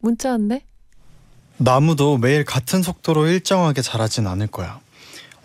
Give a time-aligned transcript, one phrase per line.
[0.00, 0.64] 문자 왔네.
[1.58, 4.80] 나무도 매일 같은 속도로 일정하게 자라진 않을 거야.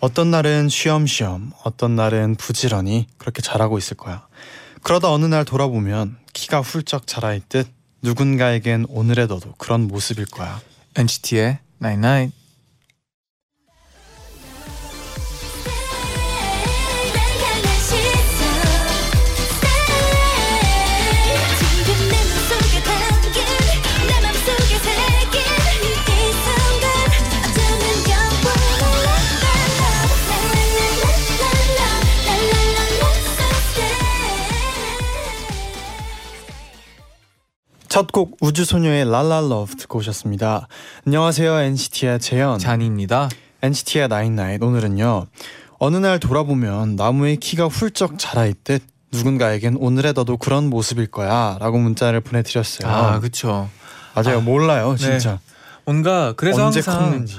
[0.00, 4.26] 어떤 날은 쉬엄쉬엄, 어떤 날은 부지런히 그렇게 자라고 있을 거야.
[4.82, 7.66] 그러다 어느 날 돌아보면 키가 훌쩍 자라 있듯
[8.02, 10.60] 누군가에겐 오늘의 너도 그런 모습일 거야.
[10.96, 12.35] NCT의 Night Night.
[12.35, 12.35] 향
[37.96, 40.68] 첫 곡 우주소녀의 La La Love 듣고 오셨습니다.
[41.06, 42.58] 안녕하세요 NCT의 재현.
[42.58, 43.30] 쟈니입니다.
[43.62, 45.24] NCT의 나인나잇 오늘은요.
[45.78, 48.82] 어느 날 돌아보면 나무의 키가 훌쩍 자라 있듯
[49.14, 52.86] 누군가에겐 오늘의 너도 그런 모습일 거야 라고 문자를 보내드렸어요.
[52.86, 53.70] 아, 그쵸.
[54.14, 54.38] 맞아요.
[54.38, 55.18] 아, 몰라요, 네.
[55.18, 55.38] 진짜.
[55.86, 57.38] 뭔가 그래서 항상 컸는지.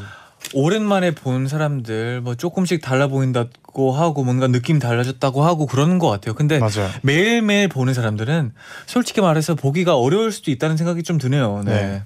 [0.54, 6.34] 오랜만에 본 사람들 뭐 조금씩 달라 보인다고 하고 뭔가 느낌 달라졌다고 하고 그러는 것 같아요.
[6.36, 6.90] 근데 맞아요.
[7.02, 8.54] 매일매일 보는 사람들은
[8.86, 11.64] 솔직히 말해서 보기가 어려울 수도 있다는 생각이 좀 드네요.
[11.66, 11.74] 네.
[11.74, 12.04] 네.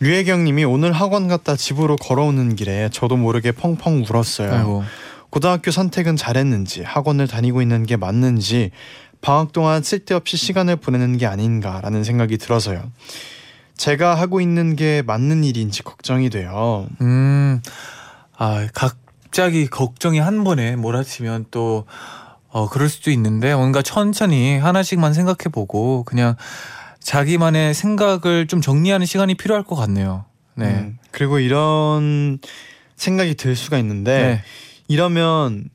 [0.00, 4.52] 류혜경님이 오늘 학원 갔다 집으로 걸어오는 길에 저도 모르게 펑펑 울었어요.
[4.52, 4.84] 아이고.
[5.28, 8.70] 고등학교 선택은 잘했는지 학원을 다니고 있는 게 맞는지
[9.20, 12.90] 방학 동안 쓸데없이 시간을 보내는 게 아닌가라는 생각이 들어서요.
[13.80, 16.86] 제가 하고 있는 게 맞는 일인지 걱정이 돼요.
[17.00, 17.62] 음,
[18.36, 21.86] 아, 갑자기 걱정이 한 번에 몰아치면 또,
[22.50, 26.36] 어, 그럴 수도 있는데, 뭔가 천천히 하나씩만 생각해보고, 그냥
[26.98, 30.26] 자기만의 생각을 좀 정리하는 시간이 필요할 것 같네요.
[30.56, 30.66] 네.
[30.66, 32.38] 음, 그리고 이런
[32.96, 34.42] 생각이 들 수가 있는데 네.
[34.88, 35.70] 이러면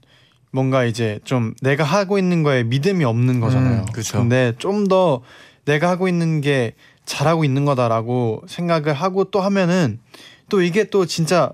[0.52, 3.80] 뭔가 이제 좀 내가 하고 있는 거에 믿음이 없는 거잖아요.
[3.80, 4.20] 음, 그쵸.
[4.20, 5.24] 근데 좀 더
[5.66, 6.74] 내가 하고 있는 게
[7.06, 10.00] 잘하고 있는 거다라고 생각을 하고 또 하면은
[10.50, 11.52] 또 이게 또 진짜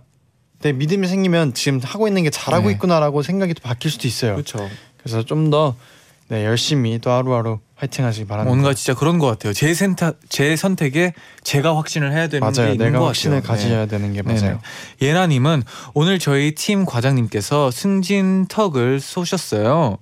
[0.59, 2.73] 내 믿음이 생기면 지금 하고 있는 게 잘하고 네.
[2.73, 4.33] 있구나라고 생각이 또 바뀔 수도 있어요.
[4.33, 4.69] 그렇죠.
[4.97, 5.75] 그래서 좀더
[6.31, 8.53] 네, 열심히 또 하루하루 화이팅 하시기 바랍니다.
[8.53, 9.51] 뭔가 진짜 그런 것 같아요.
[9.51, 11.13] 제 선택, 제 선택에
[11.43, 12.71] 제가 확신을 해야 되는 게 맞아요.
[12.71, 13.57] 있는 내가 것 확신을 같아요.
[13.57, 13.63] 네.
[13.63, 14.21] 가져야 되는 게.
[14.21, 14.61] 맞아요.
[15.01, 15.63] 예나님은
[15.93, 19.97] 오늘 저희 팀 과장님께서 승진 턱을 쏘셨어요.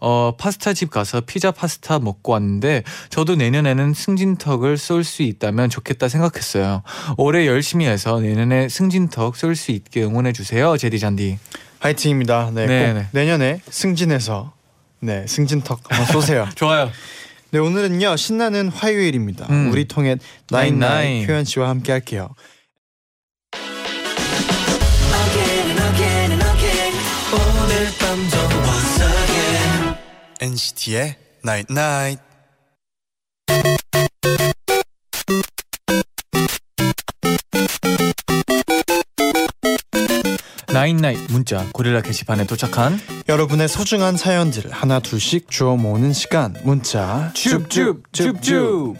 [0.00, 6.08] 어 파스타 집 가서 피자 파스타 먹고 왔는데 저도 내년에는 승진턱을 쏠 수 있다면 좋겠다
[6.08, 6.82] 생각했어요.
[7.16, 11.38] 올해 열심히 해서 내년에 승진턱 쏠 수 있게 응원해 주세요, 제디 잔디.
[11.80, 12.50] 화이팅입니다.
[12.54, 13.06] 네, 네, 꼭 네.
[13.12, 14.52] 내년에 승진해서
[15.00, 16.48] 네 승진턱 한번 쏘세요.
[16.56, 16.90] 좋아요.
[17.52, 19.46] 네 오늘은요 신나는 화요일입니다.
[19.50, 19.70] 음.
[19.72, 20.16] 우리 통해
[20.50, 21.26] 나인, 나인나인 나인.
[21.26, 22.28] 표현 씨와 함께 할게요.
[30.42, 32.22] NCT의 Night Night.
[40.72, 48.96] 나인나잇 문자 고릴라 게시판에 도착한 여러분의 소중한 사연들 하나 둘씩 주워 모으는 시간 문자 줍줍줍줍.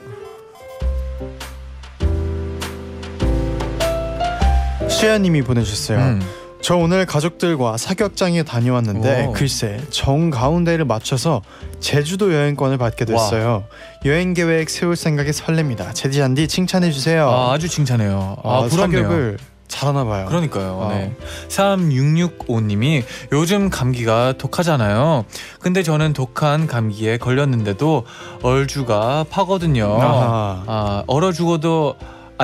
[4.90, 5.98] 수야님이 보내주셨어요.
[6.00, 6.39] 음.
[6.60, 9.32] 저 오늘 가족들과 사격장에 다녀왔는데 오.
[9.32, 11.42] 글쎄 정 가운데를 맞춰서
[11.80, 13.64] 제주도 여행권을 받게 됐어요.
[14.04, 15.94] 여행 계획 세울 생각에 설렙니다.
[15.94, 17.28] 제디 잔디 칭찬해 주세요.
[17.28, 18.36] 아, 아주 칭찬해요.
[18.44, 19.02] 아, 아, 부럽네요.
[19.02, 19.38] 사격을
[19.68, 20.26] 잘하나 봐요.
[20.26, 20.80] 그러니까요.
[20.82, 20.94] 아.
[20.94, 21.16] 네.
[21.48, 25.24] 3665님이 요즘 감기가 독하잖아요.
[25.60, 28.04] 근데 저는 독한 감기에 걸렸는데도
[28.42, 29.98] 얼주가 파거든요.
[30.00, 30.64] 아하.
[30.66, 31.94] 아, 얼어 죽어도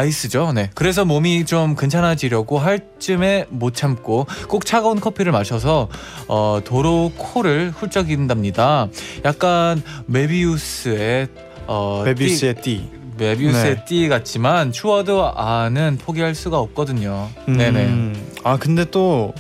[0.01, 0.53] 아이스죠.
[0.53, 0.71] 네.
[0.75, 5.89] 그래서 몸이 좀 괜찮아지려고 할 쯤에 못 참고 꼭 차가운 커피를 마셔서
[6.29, 8.89] 어, 도로 코를 훌쩍인답니다.
[9.25, 11.29] 약간 메비우스의
[11.67, 12.61] 어, 메비우스의 띠.
[12.63, 13.85] 띠, 메비우스의 네.
[13.87, 17.31] 띠 같지만 추워도 아는 포기할 수가 없거든요.
[17.47, 17.85] 네네.
[17.87, 19.33] 음, 아 근데 또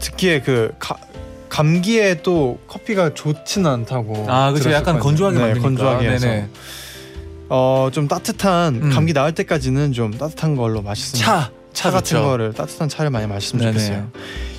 [0.00, 0.96] 듣기에 그 가,
[1.48, 4.26] 감기에 또 커피가 좋지는 않다고.
[4.28, 4.72] 아, 그렇죠.
[4.72, 4.98] 약간.
[4.98, 5.68] 건조하게 네, 만드니까.
[5.68, 6.26] 건조하게 해서.
[6.26, 6.48] 네네.
[7.56, 8.90] 어 좀 따뜻한 음.
[8.90, 12.24] 감기 나을 때까지는 좀 따뜻한 걸로 마셨으면 차, 차 같은 좋죠.
[12.24, 13.72] 거를 따뜻한 차를 많이 마셨으면 네네.
[13.78, 14.08] 좋겠어요.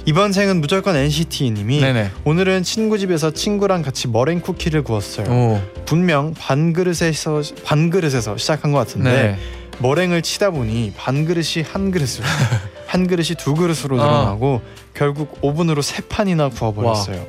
[0.06, 2.12] 이번 생은 무조건 NCT님이 네네.
[2.24, 5.28] 오늘은 친구 집에서 친구랑 같이 머랭 쿠키를 구웠어요.
[5.30, 5.62] 오.
[5.86, 9.40] 분명 반 그릇에서 반 그릇에서 시작한 것 같은데 네.
[9.80, 12.24] 머랭을 치다 보니 반 그릇이 한 그릇으로
[12.88, 14.62] 한 그릇이 두 그릇으로 늘어나고
[14.94, 17.26] 결국 오븐으로 세 판이나 구워버렸어요.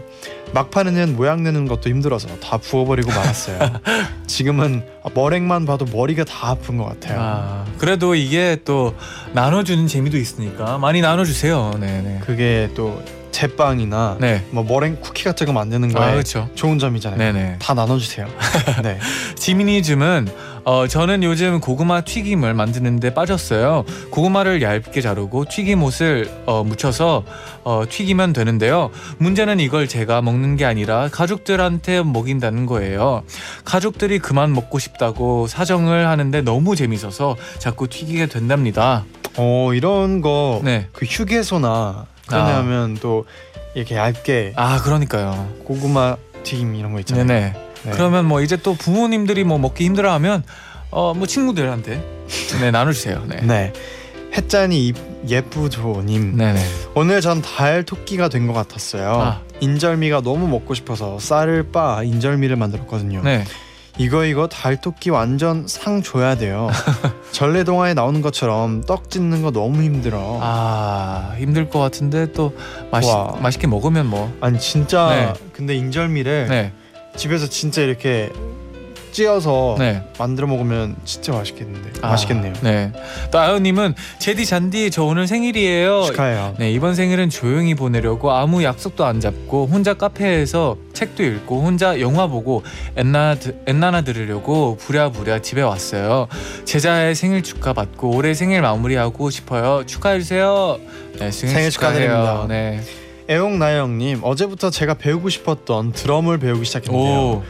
[0.52, 3.58] 막판에는 모양 내는 것도 힘들어서 다 부어버리고 말았어요.
[4.26, 4.82] 지금은
[5.14, 7.18] 머랭만 봐도 머리가 다 아픈 것 같아요.
[7.20, 8.94] 아, 그래도 이게 또
[9.32, 11.72] 나눠주는 재미도 있으니까 많이 나눠주세요.
[11.80, 12.20] 네네.
[12.24, 13.02] 그게 또
[13.32, 14.42] 제빵이나 네.
[14.50, 16.48] 뭐 머랭 쿠키 같은 거 만드는 아 거에 그렇죠.
[16.54, 17.18] 좋은 점이잖아요.
[17.18, 17.56] 네네.
[17.58, 18.26] 다 나눠주세요.
[18.82, 18.98] 네.
[19.34, 20.28] 지미니즘은
[20.66, 23.84] 어, 저는 요즘 고구마 튀김을 만드는데 빠졌어요.
[24.10, 27.22] 고구마를 얇게 자르고 튀김옷을 어, 묻혀서
[27.62, 28.90] 어, 튀기면 되는데요.
[29.18, 33.22] 문제는 이걸 제가 먹는 게 아니라 가족들한테 먹인다는 거예요.
[33.64, 39.04] 가족들이 그만 먹고 싶다고 사정을 하는데 너무 재밌어서 자꾸 튀기게 된답니다.
[39.36, 40.88] 어 이런 거그 네.
[41.00, 42.56] 휴게소나 그런 데 아.
[42.58, 43.24] 하면 또
[43.76, 45.48] 이렇게 얇게 아 그러니까요.
[45.62, 47.24] 고구마 튀김 이런 거 있잖아요.
[47.24, 47.65] 네네.
[47.84, 47.90] 네.
[47.92, 50.42] 그러면 뭐 이제 또 부모님들이 뭐 먹기 힘들어하면
[50.90, 52.02] 어 뭐 친구들한테
[52.60, 53.24] 네 나눠주세요.
[53.28, 53.40] 네.
[53.42, 53.72] 네.
[54.36, 54.92] 햇짠이
[55.28, 56.60] 예쁘조님 네네.
[56.94, 59.10] 오늘 전 달 토끼가 된 것 같았어요.
[59.20, 59.40] 아.
[59.60, 63.22] 인절미가 너무 먹고 싶어서 쌀을 빻아 인절미를 만들었거든요.
[63.22, 63.44] 네.
[63.98, 66.68] 이거 이거 달 토끼 완전 상 줘야 돼요.
[67.32, 70.38] 전래동화에 나오는 것처럼 떡 짓는 거 너무 힘들어.
[70.42, 72.54] 아 힘들 것 같은데 또
[72.90, 73.36] 맛있 와.
[73.40, 74.30] 맛있게 먹으면 뭐.
[74.42, 75.32] 아니 진짜 네.
[75.54, 76.72] 근데 인절미를 네.
[77.16, 78.30] 집에서 진짜 이렇게
[79.12, 80.02] 찧어서 네.
[80.18, 82.52] 만들어 먹으면 진짜 맛있겠는데 아, 맛있겠네요.
[82.60, 82.92] 네.
[83.30, 86.02] 또 아연님은 제디 잔디 저 오늘 생일이에요.
[86.02, 86.54] 축하해요.
[86.58, 92.26] 네 이번 생일은 조용히 보내려고 아무 약속도 안 잡고 혼자 카페에서 책도 읽고 혼자 영화
[92.26, 92.62] 보고
[92.96, 93.36] 엔나
[93.66, 96.28] 엔나나 들으려고 부랴부랴 집에 왔어요.
[96.66, 99.84] 제자의 생일 축하 받고 올해 생일 마무리하고 싶어요.
[99.86, 100.78] 축하해 주세요.
[101.18, 101.70] 네, 생일, 생일.
[101.70, 102.44] 축하드립니다.
[102.50, 102.82] 네.
[103.28, 107.18] 애용나영님 어제부터 제가 배우고 싶었던 드럼을 배우기 시작했는데요.
[107.18, 107.44] 오.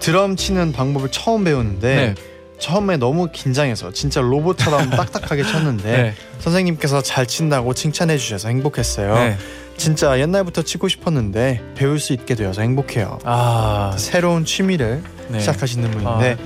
[0.00, 2.14] 드럼 치는 방법을 처음 배우는데 네.
[2.58, 6.14] 처음에 너무 긴장해서 진짜 로봇처럼 딱딱하게 쳤는데 네.
[6.40, 9.14] 선생님께서 잘 친다고 칭찬해 주셔서 행복했어요.
[9.14, 9.36] 네.
[9.76, 13.18] 진짜 옛날부터 치고 싶었는데 배울 수 있게 되어서 행복해요.
[13.24, 15.40] 아, 새로운 취미를 네.
[15.40, 16.36] 시작하시는 분인데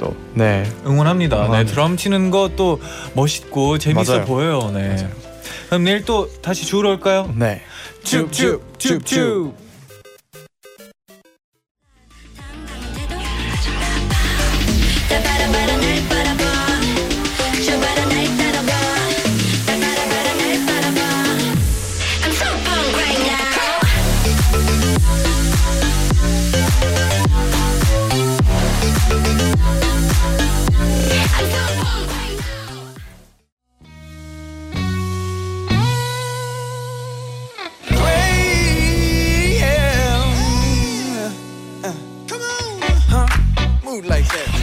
[0.00, 0.64] 또 네.
[0.84, 1.36] 응원합니다.
[1.36, 1.72] 네, 응원합니다.
[1.72, 2.80] 드럼 치는 것도
[3.14, 4.24] 멋있고 재밌어 맞아요.
[4.26, 4.70] 보여요.
[4.74, 4.88] 네.
[4.88, 5.25] 맞아요.
[5.68, 7.32] 그럼 내일 또 다시 주우러 올까요?
[7.36, 7.62] 네.
[8.04, 9.65] 줍줍줍줍.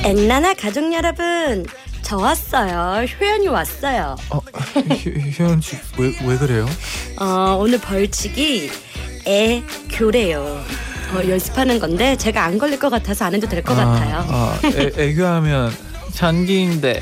[0.03, 1.65] 엔나나 가족 여러분
[2.01, 4.37] 저 왔어요 효연이 왔어요 어,
[4.75, 6.65] 효- 효연 씨 왜 왜 그래요?
[7.19, 8.69] 어, 오늘 벌칙이
[9.27, 10.41] 애 교래요
[11.13, 15.73] 어, 연습하는 건데 제가 안 걸릴 것 같아서 안 해도 될것 같아요 아, 애, 애교하면
[16.13, 17.01] 잔디인데.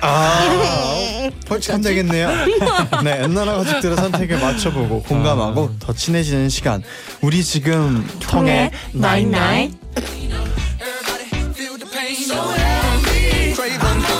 [0.00, 2.28] 아 벌칙하면 되겠네요.
[3.04, 6.82] 네, 엔나나 가족들의 선택에 맞춰보고 공감하고 더 친해지는 시간.
[7.20, 9.72] 우리 지금 통했나잇나잇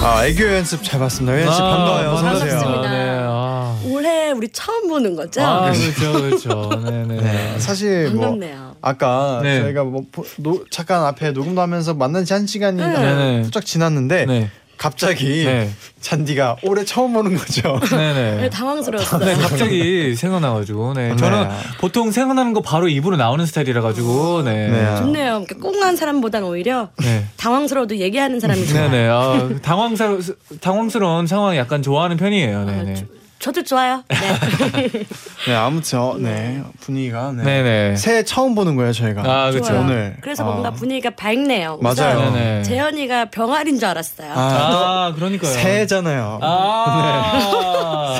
[0.03, 1.37] 아 애교 연습 잘 봤습니다.
[1.37, 2.11] 효연 씨 반가워요.
[2.11, 2.39] 어서 오세요.
[2.59, 2.91] 반갑습니다.
[2.91, 3.19] 네.
[3.23, 5.43] 아, 올해 우리 처음 보는 거죠?
[5.43, 6.71] 아 그렇죠 그렇죠.
[6.85, 7.21] 네네.
[7.21, 9.61] 네, 사실 뭐 반갑네요 아까 네.
[9.61, 13.43] 저희가 뭐 보- 노, 잠깐 앞에 녹음도 하면서 만난 지 한 시간이 네 네.
[13.43, 14.51] 훌쩍 지났는데 네.
[14.81, 15.69] 갑자기 네.
[16.01, 17.79] 쟈니가 올해 처음 보는 거죠.
[17.91, 18.37] 네네.
[18.41, 21.11] 네, 당황스러웠어요 네, 갑자기 생각나가지고, 네.
[21.11, 21.17] 네.
[21.17, 24.71] 저는 보통 생각나는 거 바로 입으로 나오는 스타일이라 가지고, 네.
[24.71, 24.97] 네.
[24.97, 27.27] 좋네요 꽁한 사람보단 오히려 네.
[27.37, 29.09] 당황스러워도 얘기하는 사람이 좋아요 네네.
[29.11, 30.19] 아, 당황스러,
[30.63, 32.65] 당황스러운 상황 약간 좋아하는 편이에요.
[32.65, 32.93] 네네.
[32.93, 34.91] 아, 저- 저도 좋아요 네.
[35.49, 37.43] 네 아무튼 어, 네 분위기가 네.
[37.43, 37.97] 네네.
[37.97, 39.23] 새해 처음 보는 거예요 저희가.
[39.23, 39.75] 아, 그렇죠.
[39.79, 40.17] 오늘.
[40.21, 40.47] 그래서 아.
[40.47, 42.19] 뭔가 분위기가 밝네요 맞아요.
[42.19, 42.63] 우선 네네.
[42.65, 45.51] 재현이가 병아리인 줄 알았어요 아, 아, 그러니까요.
[45.51, 46.39] 새해잖아요.
[46.43, 48.20] 아,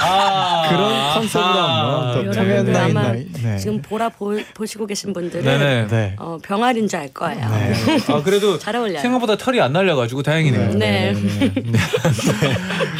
[0.00, 3.38] 아, 그런 컨셉으로 한번 또 여러분들 통했나 아마 있나.
[3.42, 3.58] 네.
[3.58, 5.86] 지금 보라 보, 보시고 계신 분들은 네네.
[5.88, 6.14] 네.
[6.18, 7.48] 어, 병아리인 줄 알 거예요.
[7.48, 7.74] 네.
[8.12, 9.00] 아, 그래도 잘 어울려요.
[9.00, 10.74] 생각보다 털이 안 날려가지고 다행이네요.
[10.74, 11.12] 네.
[11.14, 11.52] 네 네.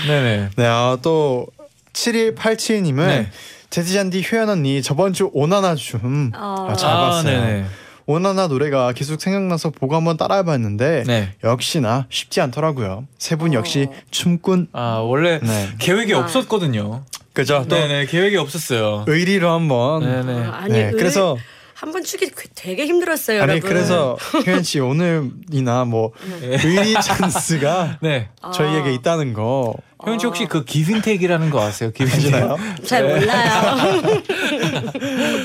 [0.07, 0.49] 네네.
[0.57, 1.47] 네, 아, 또
[1.93, 3.31] 7187님은 네.
[3.71, 6.67] 제티잔디 효연 언니 저번 주 오나나 좀 어.
[6.71, 7.41] 아, 잘 아, 봤어요.
[7.41, 7.65] 네네.
[8.11, 11.33] 오나나 노래가 계속 생각나서 보고 한번 따라해봤는데 네.
[11.45, 13.07] 역시나 쉽지 않더라고요.
[13.19, 13.95] 세 분 역시 어.
[14.11, 14.67] 춤꾼.
[14.73, 16.19] 아, 원래 네, 계획이 아.
[16.19, 17.05] 없었거든요.
[17.33, 17.65] 그죠?
[17.69, 18.07] 또 네네.
[18.07, 19.05] 계획이 없었어요.
[19.07, 20.01] 의리로 한번.
[20.03, 20.47] 네네.
[20.47, 21.37] 어, 아니 네, 의- 그래서
[21.81, 23.69] 한 번 추기 되게 힘들었어요, 아니 여러분.
[23.71, 28.29] 그래서 효연 씨 오늘이나 뭐 의리 찬스가 네.
[28.53, 29.75] 저희에게 있다는 거
[30.07, 31.91] 효연 씨 혹시 그 기vin택이라는 거 아세요?
[31.91, 32.19] give and take.
[32.35, 32.57] 아시나요?
[32.85, 34.23] 잘 몰라요.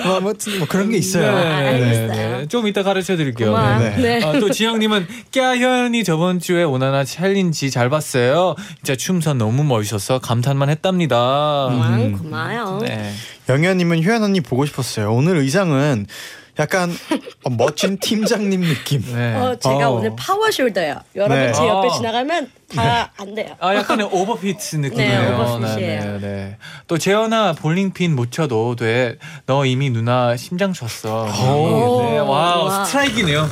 [0.05, 1.29] 뭐 아무튼 뭐 그런 게 있어요.
[1.35, 2.47] 아, 알겠어요.
[2.47, 3.51] 좀 이따 가르쳐 드릴게요.
[3.51, 3.79] 고마워.
[3.79, 3.95] 네.
[3.97, 4.23] 네.
[4.25, 8.55] 아, 또 지영님은 깨현이 저번 주에 오나나 challenge 잘 봤어요.
[8.77, 11.67] 진짜 춤선 너무 멋있어서 감탄만 했답니다.
[11.69, 12.79] 고마워, 고마워요.
[12.81, 13.13] 네.
[13.49, 15.13] 영현님은 효연 언니 보고 싶었어요.
[15.13, 16.07] 오늘 의상은
[16.57, 16.89] 약간
[17.43, 19.01] 어, 멋진 팀장님 느낌.
[19.13, 19.35] 네.
[19.35, 19.93] 어, 제가 어.
[19.95, 21.01] 오늘 power shoulder예요.
[21.15, 21.51] 여러분 네.
[21.51, 21.91] 제 옆에 어.
[21.91, 23.55] 지나가면 다 안 돼요.
[23.59, 25.21] 아 약간의 오버핏 느낌이에요.
[25.21, 26.01] 네, overfit이에요.
[26.01, 26.57] 네, 네.
[26.87, 29.17] 또 재현아 볼링핀 못 쳐도 돼.
[29.45, 31.25] 너 이미 누나 심장 쳤어.
[31.25, 32.01] 오.
[32.09, 32.85] 네, wow 와.
[32.85, 33.47] 스트라이크네요.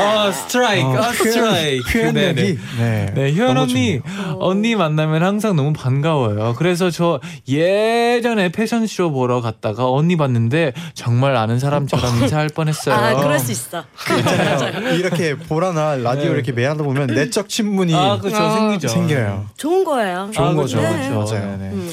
[0.00, 0.20] 이야.
[0.20, 1.92] 아 스트라이크, 아 스트라이크.
[1.92, 4.00] 표현력이 네, 네, 너무 언니.
[4.38, 6.54] 언니 만나면 항상 너무 반가워요.
[6.56, 12.94] 그래서 저 예전에 패션쇼 보러 갔다가 언니 봤는데 정말 아는 사람처럼 인사할 뻔했어요.
[12.94, 13.84] 아, 그럴 수 있어.
[14.18, 14.94] 있잖아요.
[14.94, 16.30] 이렇게 보라나 라디오 네.
[16.34, 18.42] 이렇게 매하다 보면 내적 친분이 아, 그렇죠.
[18.42, 18.50] 어.
[18.54, 18.88] 생기죠.
[18.88, 19.46] 생겨요.
[19.56, 20.30] 좋은 거예요.
[20.32, 20.78] 좋은 아, 거죠.
[20.78, 21.10] 그렇죠, 네.
[21.10, 21.56] 맞아요.
[21.58, 21.70] 네, 네.
[21.74, 21.90] 음.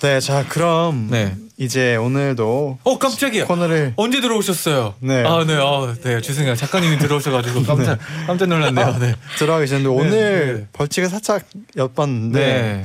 [0.00, 1.34] 네, 자 그럼 네.
[1.62, 3.46] 이제 오늘도 어 깜짝이야.
[3.46, 4.94] 코너를 언제 들어오셨어요?
[4.98, 5.24] 네.
[5.24, 5.54] 아, 네.
[5.54, 6.20] 아, 네.
[6.20, 6.56] 죄송해요.
[6.56, 8.98] 작가님이 들어오셔가지고 깜짝 깜짝 놀랐네요.
[8.98, 9.14] 네.
[9.38, 10.66] 들어가기 전에 네, 오늘 네.
[10.72, 11.44] 벌칙을 살짝
[11.76, 12.84] 엿봤는데 네.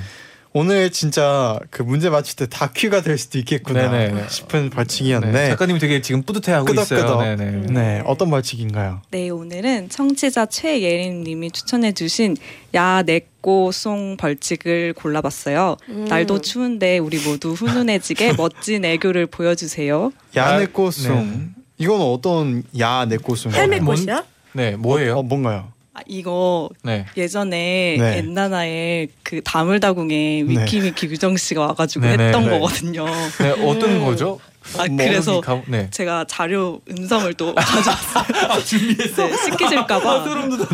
[0.53, 4.23] 오늘 진짜 그 문제 맞출 때 다큐가 될 수도 있겠구나 네, 네.
[4.29, 4.69] 싶은 네.
[4.69, 6.85] 벌칙이었는데 작가님이 되게 지금 뿌듯해하고 있어요.
[7.01, 7.21] 끄덕끄덕.
[7.23, 7.51] 네, 네.
[7.69, 9.01] 네, 어떤 벌칙인가요?
[9.11, 12.37] 네, 오늘은 청취자 최예린님이 추천해주신
[12.73, 15.77] 야내 꼬송 벌칙을 골라봤어요.
[15.87, 16.03] 음.
[16.09, 20.11] 날도 추운데 우리 모두 훈훈해지게 멋진 애교를 보여주세요.
[20.35, 24.25] 야내꽃송 이건 어떤 야내꽃송 헬멧꽃이요?
[24.51, 25.19] 네, 뭐예요?
[25.19, 25.71] 어, 뭔가요?
[25.97, 27.07] 아, 이거 네.
[27.17, 28.17] 예전에 네.
[28.19, 32.51] 엔나나의 그 다물다궁에 위키미키 규정 씨가 와가지고 네, 네, 했던 네.
[32.51, 33.05] 거거든요.
[33.39, 34.39] 네, 어떤 거죠?
[34.77, 35.87] 아 뭐, 그래서 가- 네.
[35.89, 38.61] 제가 자료 음성을 또 가져왔어요.
[38.63, 39.27] 준비했어요.
[39.27, 40.23] 네, 시키실까봐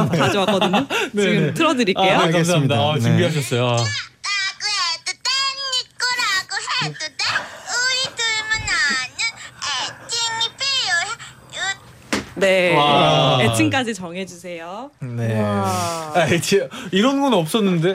[0.09, 0.87] 가져왔거든요.
[1.11, 1.13] 지금
[1.47, 1.53] 네.
[1.53, 2.11] 틀어드릴게요.
[2.19, 2.75] 아, 알겠습니다.
[2.75, 2.75] 감사합니다.
[2.75, 2.99] 아, 네.
[2.99, 3.77] 준비하셨어요.
[12.43, 13.39] 네, 와.
[13.41, 14.91] 애칭까지 정해주세요.
[14.99, 15.39] 네.
[15.39, 16.11] 와.
[16.15, 17.93] 아, 지- 이런 건 없었는데.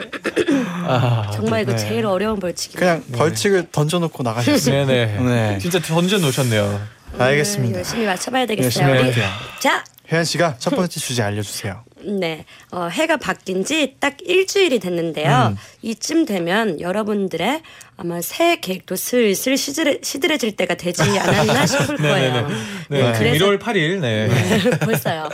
[0.87, 1.77] 아, 정말 이거 네.
[1.77, 2.79] 제일 어려운 벌칙이에요.
[2.79, 4.85] 그냥 벌칙을 던져놓고 나가셨어요.
[4.85, 5.19] 네네.
[5.21, 5.57] 네.
[5.59, 6.79] 진짜 던져 놓으셨네요.
[7.17, 7.77] 알겠습니다.
[7.79, 8.65] 열심히 맞춰봐야 되겠어요.
[8.65, 8.99] 열심히 우리.
[8.99, 9.25] 해볼게요.
[9.59, 11.83] 자, 혜연 씨가 첫 번째 주제 알려주세요.
[12.03, 12.45] 네.
[12.71, 15.49] 어, 해가 바뀐 지 딱 일주일이 됐는데요.
[15.51, 15.57] 음.
[15.81, 17.61] 이쯤 되면 여러분들의
[17.97, 22.47] 아마 새해 계획도 슬슬 시들해, 시들해질 때가 되지 않았나 싶을 거예요.
[22.89, 23.13] 네.
[23.17, 23.99] 그래서 1월 8일.
[23.99, 24.29] 네.
[24.79, 25.27] 벌써요.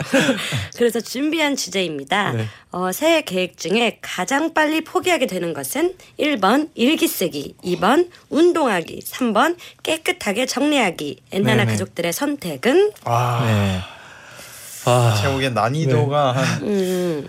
[0.76, 2.32] 그래서 준비한 주제입니다.
[2.32, 2.46] 네.
[2.72, 9.56] 어, 새해 계획 중에 가장 빨리 포기하게 되는 것은 1번 일기 쓰기, 2번 운동하기, 3번
[9.84, 11.20] 깨끗하게 정리하기.
[11.30, 11.72] 엔나나 네네.
[11.72, 13.78] 가족들의 선택은 와, 네.
[14.86, 15.14] 아.
[15.20, 17.28] 제가 보기엔 난이도가 한좀 음,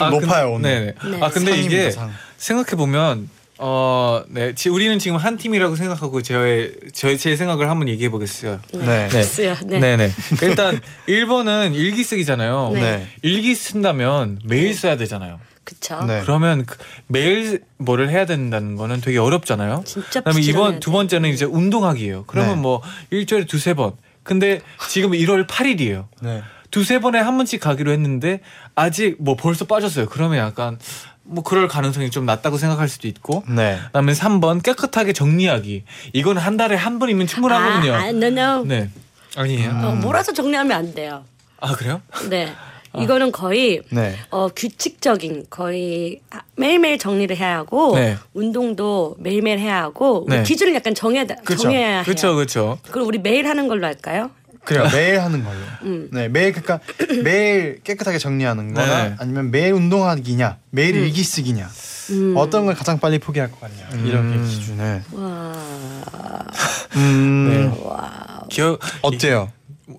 [0.00, 0.94] 아, 높아요 근- 오늘.
[1.02, 1.16] 네네.
[1.18, 1.24] 네.
[1.24, 2.10] 아 근데 상입니다, 이게 상.
[2.36, 7.88] 생각해 보면 어, 네, 지, 우리는 지금 한 팀이라고 생각하고 저의 저의 제 생각을 한번
[7.88, 8.60] 얘기해 보겠어요.
[8.74, 9.08] 네.
[9.08, 9.22] 네.
[9.22, 9.54] 쓰요.
[9.64, 9.78] 네.
[9.78, 10.10] 네, 네.
[10.42, 12.70] 일단 1번은 일기 쓰기잖아요.
[12.74, 12.80] 네.
[12.80, 13.06] 네.
[13.22, 15.40] 일기 쓴다면 매일 써야 되잖아요.
[15.64, 16.04] 그쵸.
[16.04, 16.20] 네.
[16.22, 19.82] 그러면 그 매일 뭐를 해야 된다는 거는 되게 어렵잖아요.
[19.86, 20.92] 진짜 그다음에 이번 두 돼.
[20.96, 22.24] 번째는 이제 운동하기예요.
[22.26, 22.60] 그러면 네.
[22.60, 23.92] 뭐 일주일에 두세 번.
[24.22, 26.06] 근데 지금 1월 8일이에요.
[26.20, 26.42] 네.
[26.76, 28.40] 두세 번에 한 번씩 가기로 했는데
[28.74, 30.10] 아직 뭐 벌써 빠졌어요.
[30.10, 30.78] 그러면 약간
[31.22, 33.44] 뭐 그럴 가능성이 좀 낮다고 생각할 수도 있고.
[33.48, 33.78] 네.
[33.86, 35.84] 그다음에 3번 깨끗하게 정리하기.
[36.12, 37.94] 이건 한 달에 한 번이면 충분하거든요.
[37.94, 38.64] 아, 아, no, no.
[38.66, 38.90] 네.
[39.36, 39.70] 아니에요.
[39.70, 41.24] 어, 몰아서 정리하면 안 돼요.
[41.60, 42.02] 아 그래요?
[42.28, 42.52] 네.
[42.94, 44.14] 이거는 거의 네.
[44.28, 48.18] 어, 규칙적인 거의 아, 매일매일 정리를 해야 하고 네.
[48.34, 50.42] 운동도 매일매일 해야 하고 네.
[50.42, 51.62] 기준을 약간 정해야 그쵸.
[51.62, 52.02] 정해야 해요.
[52.04, 52.78] 그렇죠, 그렇죠.
[52.90, 54.30] 그리고 우리 매일 하는 걸로 할까요?
[54.66, 54.86] 그래요.
[54.92, 55.56] 매일 하는 걸로.
[55.82, 56.08] 음.
[56.12, 56.80] 네, 매일 그러니까
[57.22, 59.14] 매일 깨끗하게 정리하는 거나 네.
[59.18, 61.68] 아니면 매일 운동하기냐, 매일 일기 쓰기냐.
[62.10, 62.34] 음.
[62.36, 63.88] 어떤 걸 가장 빨리 포기할 것 같냐.
[64.04, 64.46] 이렇게 음.
[64.48, 65.02] 기준을.
[65.12, 65.52] 와.
[66.96, 67.48] 음.
[67.72, 68.46] 네.
[68.50, 69.50] 기억 어때요?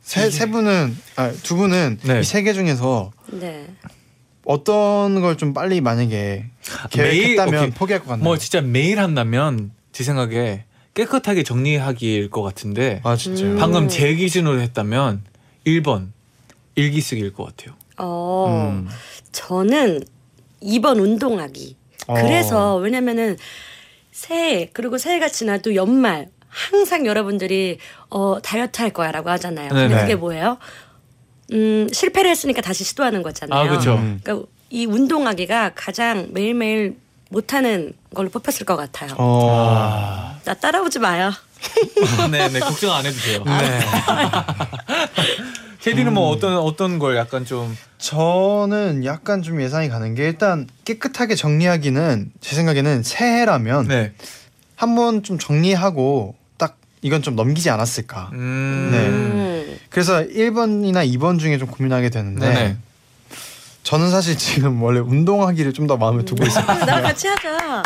[0.04, 2.20] 세, 세 분은 아, 두 분은 네.
[2.20, 3.68] 이세 개 중에서 네.
[4.46, 6.46] 어떤 걸 좀 빨리 만약에
[6.92, 7.72] 계획했다면 매일.
[7.72, 8.24] 포기할 것 같나요?
[8.24, 10.64] 뭐 진짜 매일 한다면 제 생각에
[10.98, 13.52] 깨끗하게 정리하기일 것 같은데 아 진짜요?
[13.52, 13.58] 음.
[13.58, 15.22] 방금 제 기준으로 했다면
[15.68, 16.08] 1번
[16.74, 17.76] 일기 쓰기일 것 같아요.
[17.98, 18.88] 어, 음.
[19.32, 20.04] 저는
[20.64, 21.76] 2번 운동하기.
[22.08, 22.14] 어.
[22.16, 23.38] 그래서 왜냐면은
[24.12, 27.78] 새해 그리고 새해가 지나도 연말 항상 여러분들이
[28.10, 29.70] 어 다이어트 할 거야라고 하잖아요.
[29.70, 30.02] 근데 네네.
[30.02, 30.58] 그게 뭐예요?
[31.52, 33.60] 음 실패를 했으니까 다시 시도하는 거잖아요.
[33.60, 33.94] 아, 그쵸.
[33.94, 34.20] 음.
[34.24, 36.98] 그러니까 이 운동하기가 가장 매일매일
[37.30, 39.12] 못하는 걸로 뽑혔을 것 같아요.
[39.18, 39.48] 어.
[39.50, 40.40] 아.
[40.44, 41.32] 나 따라오지 마요.
[42.32, 43.44] 네네 걱정 안 해도 돼요.
[43.46, 43.80] 네.
[45.82, 51.36] 캐디는 뭐 어떤 어떤 걸 약간 좀 저는 약간 좀 예상이 가는 게 일단 깨끗하게
[51.36, 54.14] 정리하기는 제 생각에는 새해라면 네.
[54.76, 58.30] 한번 좀 정리하고 딱 이건 좀 넘기지 않았을까.
[58.34, 58.90] 음.
[58.92, 59.08] 네.
[59.08, 59.78] 음.
[59.90, 62.78] 그래서 1번이나 2번 중에 좀 고민하게 되는데 네네.
[63.88, 66.66] 저는 사실 지금 원래 운동하기를 좀 더 마음에 두고 있어요.
[66.66, 67.82] 나랑 같이 하자.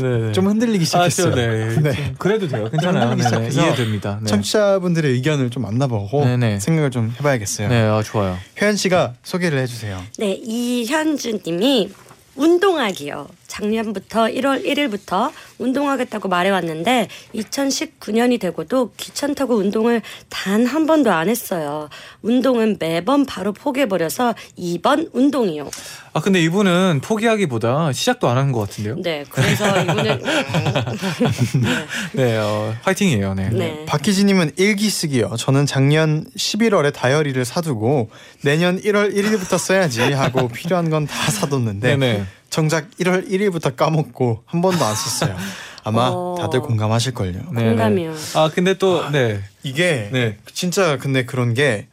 [0.00, 0.32] 네네.
[0.32, 1.32] 좀 흔들리기 시작했어요.
[1.32, 1.76] 아, 네.
[1.78, 1.92] 네.
[1.94, 2.70] 좀 그래도 돼요.
[2.70, 3.14] 괜찮아요.
[3.22, 4.18] 시작해서 이해됩니다.
[4.22, 4.26] 네.
[4.30, 6.60] 청취자분들의 의견을 좀 만나보고 네네.
[6.60, 7.68] 생각을 좀 해봐야겠어요.
[7.68, 8.38] 네, 아, 좋아요.
[8.58, 10.00] 효연 씨가 소개를 해주세요.
[10.16, 11.92] 네, 이현주님이
[12.36, 13.28] 운동하기요.
[13.50, 21.88] 작년부터 1월 1일부터 운동하겠다고 말해왔는데 2019년이 되고도 귀찮다고 운동을 단 한 번도 안 했어요.
[22.22, 25.68] 운동은 매번 바로 포기해버려서 2번 운동이요.
[26.12, 28.96] 아 근데 이분은 포기하기보다 시작도 안 하는 것 같은데요.
[29.02, 30.22] 네, 그래서 이분은
[32.12, 33.34] 네, 어, 화이팅이에요.
[33.34, 33.48] 네.
[33.50, 33.84] 네.
[33.86, 35.34] 박희진님은 일기 쓰기요.
[35.38, 38.10] 저는 작년 11월에 다이어리를 사두고
[38.42, 42.24] 내년 1월 1일부터 써야지 하고 필요한 건 다 사뒀는데 네네.
[42.50, 45.36] 정작 1월 1일부터 까먹고 한 번도 안 썼어요.
[45.84, 46.36] 아마 어.
[46.38, 47.40] 다들 공감하실 걸요.
[47.52, 48.12] 네, 공감이요.
[48.12, 48.18] 네.
[48.38, 49.40] 아 근데 또 네.
[49.62, 50.36] 이게 네.
[50.52, 51.86] 진짜 근데 그런 게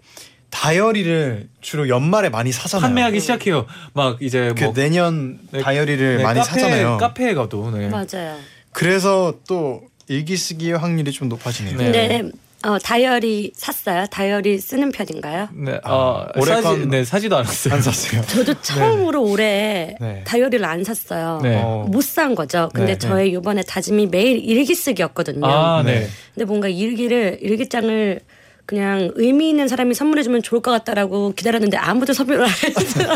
[0.50, 2.88] 다이어리를 주로 연말에 많이 사잖아요.
[2.88, 3.66] 판매하기 시작해요.
[3.94, 6.98] 막 이제 그 뭐 내년 네, 다이어리를 네, 많이 카페, 사잖아요.
[6.98, 7.88] 카페에 가도 네.
[7.90, 8.38] 맞아요.
[8.72, 11.78] 그래서 또 일기 쓰기 의 확률이 좀 높아지네요.
[11.78, 11.84] 네.
[11.86, 12.32] 근데
[12.66, 14.08] 어, 다이어리 샀어요?
[14.10, 15.50] 다이어리 쓰는 편인가요?
[15.54, 17.74] 네, 아, 어, 올해 사지, 건 네, 사지도 않았어요.
[17.76, 18.22] 안 샀어요.
[18.28, 20.24] 저도 처음으로 올해 네.
[20.26, 21.40] 다이어리를 안 샀어요.
[21.44, 21.62] 네.
[21.64, 21.86] 어.
[21.90, 22.70] 못산 거죠.
[22.74, 25.46] 근데 네, 저의 이번에 다짐이 매일 일기 쓰기였거든요.
[25.46, 26.00] 아, 네.
[26.02, 26.08] 네.
[26.34, 28.22] 근데 뭔가 일기를 일기장을
[28.66, 33.16] 그냥 의미 있는 사람이 선물해주면 좋을 것 같다라고 기다렸는데 아무도 선물을 안 했어요.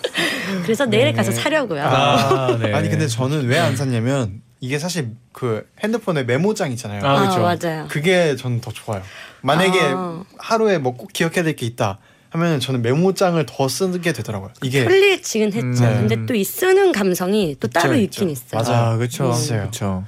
[0.64, 1.82] 그래서 내일 가서 사려고요.
[1.82, 2.72] 아, 네.
[2.72, 7.04] 아니 근데 저는 왜 안 샀냐면 이게 사실 그 핸드폰에 메모장 있잖아요.
[7.04, 7.40] 아, 아, 그렇죠.
[7.66, 7.86] 맞아요.
[7.88, 9.02] 그게 저는 더 좋아요.
[9.42, 10.22] 만약에 아.
[10.38, 11.98] 하루에 뭐 꼭 기억해야 될 게 있다
[12.30, 14.50] 하면 저는 메모장을 더 쓰게 되더라고요.
[14.62, 15.84] 이게 편리해지긴 했죠.
[15.84, 15.94] 네.
[15.96, 18.56] 근데 또 이 쓰는 감성이 또 따로 있죠, 있긴 있죠.
[18.56, 18.62] 있어요.
[18.72, 18.92] 맞아요.
[18.92, 19.30] 아, 그렇죠.
[19.32, 19.58] 있어요.
[19.62, 20.04] 그렇죠.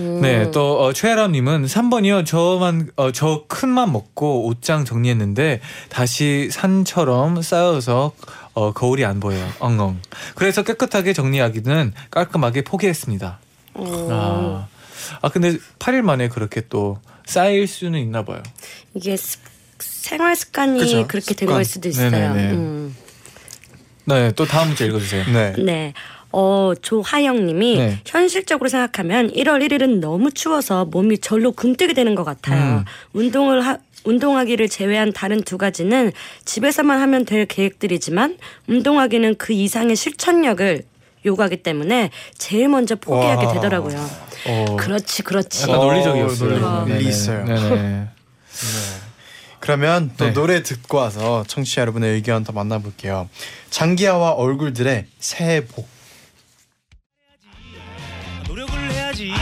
[0.00, 0.20] 음.
[0.22, 2.24] 네, 또 어, 최혜람님은 3번이요.
[2.26, 8.12] 저만 어, 저 큰맘 먹고 옷장 정리했는데 다시 산처럼 쌓여서
[8.54, 9.46] 어, 거울이 안 보여요.
[9.58, 10.00] 엉엉.
[10.36, 13.40] 그래서 깨끗하게 정리하기는 깔끔하게 포기했습니다.
[13.74, 14.68] 어, 아,
[15.22, 18.42] 아 근데 8일 만에 그렇게 또 쌓일 수는 있나 봐요.
[18.94, 19.40] 이게 습-
[19.78, 21.06] 생활 습관이 그죠.
[21.08, 21.54] 그렇게 된 습관.
[21.56, 22.10] 걸 수도 있어요.
[22.10, 22.50] 네네네.
[22.52, 22.96] 음.
[24.06, 25.24] 네, 또 다음 문제 읽어주세요.
[25.32, 25.52] 네.
[25.58, 25.92] 네.
[26.30, 28.00] 어, 조하영 님이 네.
[28.04, 32.78] 현실적으로 생각하면 1월 1일은 너무 추워서 몸이 절로 굼뜨게 되는 것 같아요.
[32.80, 32.84] 음.
[33.12, 36.12] 운동을 하, 운동하기를 제외한 다른 두 가지는
[36.44, 38.36] 집에서만 하면 될 계획들이지만
[38.68, 40.82] 운동하기는 그 이상의 실천력을
[41.24, 43.52] 요구하기 때문에 제일 먼저 포기하게 와.
[43.54, 44.10] 되더라고요.
[44.46, 45.62] 어, 그렇지, 그렇지.
[45.62, 46.66] 약간 논리적이었어요.
[46.66, 47.00] 어, 네네.
[47.00, 47.44] 일리 있어요.
[47.44, 48.08] 네네.
[49.60, 50.32] 그러면 또 네.
[50.34, 53.30] 노래 듣고 와서 청취자 여러분의 의견 더 만나볼게요.
[53.70, 55.88] 장기하와 얼굴들의 새해 복.
[58.46, 59.32] 노력을 해야지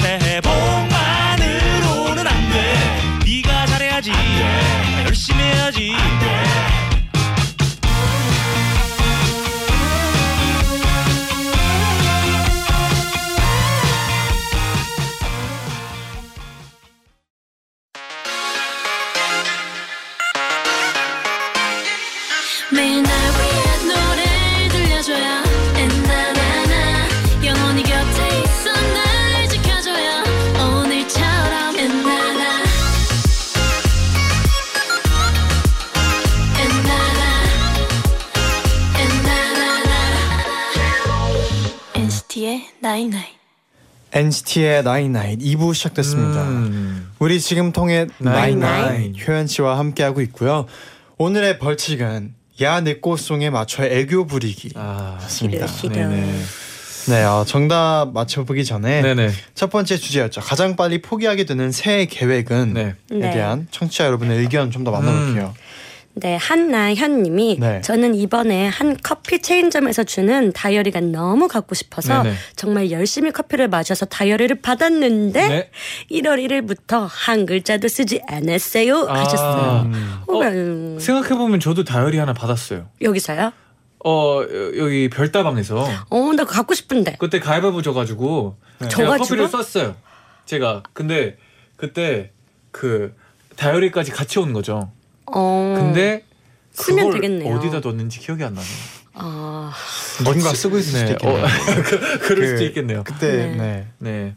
[0.00, 2.74] 새해 복만으로는 안 돼
[3.42, 4.10] 네가 잘해야지
[5.04, 5.92] 열심히 해야지
[42.88, 43.26] night night
[44.12, 46.42] NCT의 나인나잇 2부 시작됐습니다.
[46.44, 47.10] 음.
[47.18, 49.28] 우리 지금 통했나잇나잇.
[49.28, 50.64] 효연 씨와 함께하고 있고요.
[51.18, 54.70] 오늘의 벌칙은 야내 꽃송에 맞춰 애교 부리기.
[54.76, 55.66] 아, 맞습니다.
[55.66, 55.92] 시려.
[55.92, 56.32] 네네.
[57.08, 59.32] 네, 어, 정답 맞춰보기 전에 네네.
[59.54, 60.40] 첫 번째 주제였죠.
[60.40, 62.94] 가장 빨리 포기하게 되는 새해 계획은 네.
[63.10, 63.30] 에 네.
[63.30, 65.54] 대한 청취자 여러분의 의견 좀 더 만나볼게요.
[66.20, 67.80] 네, 한나현님이 네.
[67.80, 72.34] 저는 이번에 한 커피 체인점에서 주는 다이어리가 너무 갖고 싶어서 네네.
[72.56, 75.70] 정말 열심히 커피를 마셔서 다이어리를 받았는데 네.
[76.10, 79.20] 1월 1일부터 한 글자도 쓰지 않았어요 아.
[79.20, 79.82] 하셨어요.
[79.86, 80.14] 음.
[80.26, 82.88] 어, 어, 음, 생각해 보면 저도 다이어리 하나 받았어요.
[83.00, 83.52] 여기서요?
[84.04, 87.16] 어, 여- 여기 별다방에서 어, 나 갖고 싶은데.
[87.18, 89.24] 그때 가위바위보 줘가지고 제가 줘가지고?
[89.24, 89.96] 커피를 썼어요.
[90.46, 90.82] 제가.
[90.92, 91.36] 근데
[91.76, 92.30] 그때
[92.70, 93.14] 그
[93.56, 94.92] 다이어리까지 같이 온 거죠.
[95.34, 95.74] 어.
[95.76, 96.24] 근데
[96.72, 97.54] 쓰면 되겠네요.
[97.56, 98.70] 어디다 뒀는지 기억이 안 나네요.
[99.14, 99.72] 아,
[100.22, 101.44] 뭔가 쓰고 있을 수도 네, 있겠네요.
[101.44, 101.48] 어,
[101.84, 103.02] 그, 그럴 수도 그- 있겠네요.
[103.04, 103.56] 그때 네.
[103.56, 103.86] 네.
[103.98, 104.34] 네.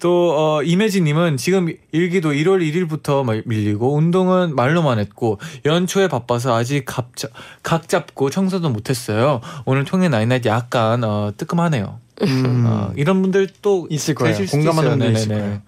[0.00, 7.14] 또 어, 이매진님은 지금 일기도 1월 1일부터 밀리고 운동은 말로만 했고 연초에 바빠서 아직 각,
[7.14, 7.30] 잡,
[7.62, 9.40] 각 잡고 청소도 못했어요.
[9.64, 12.00] 오늘 통했나잇나잇 약간 어, 뜨끔하네요.
[12.22, 14.34] 음, 어, 이런 분들 또 있을 거예요.
[14.34, 14.90] 수도 공감하는.
[14.90, 15.46] 분들 있을 네네네.
[15.46, 15.62] 거예요.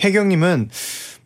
[0.00, 0.68] 혜경님은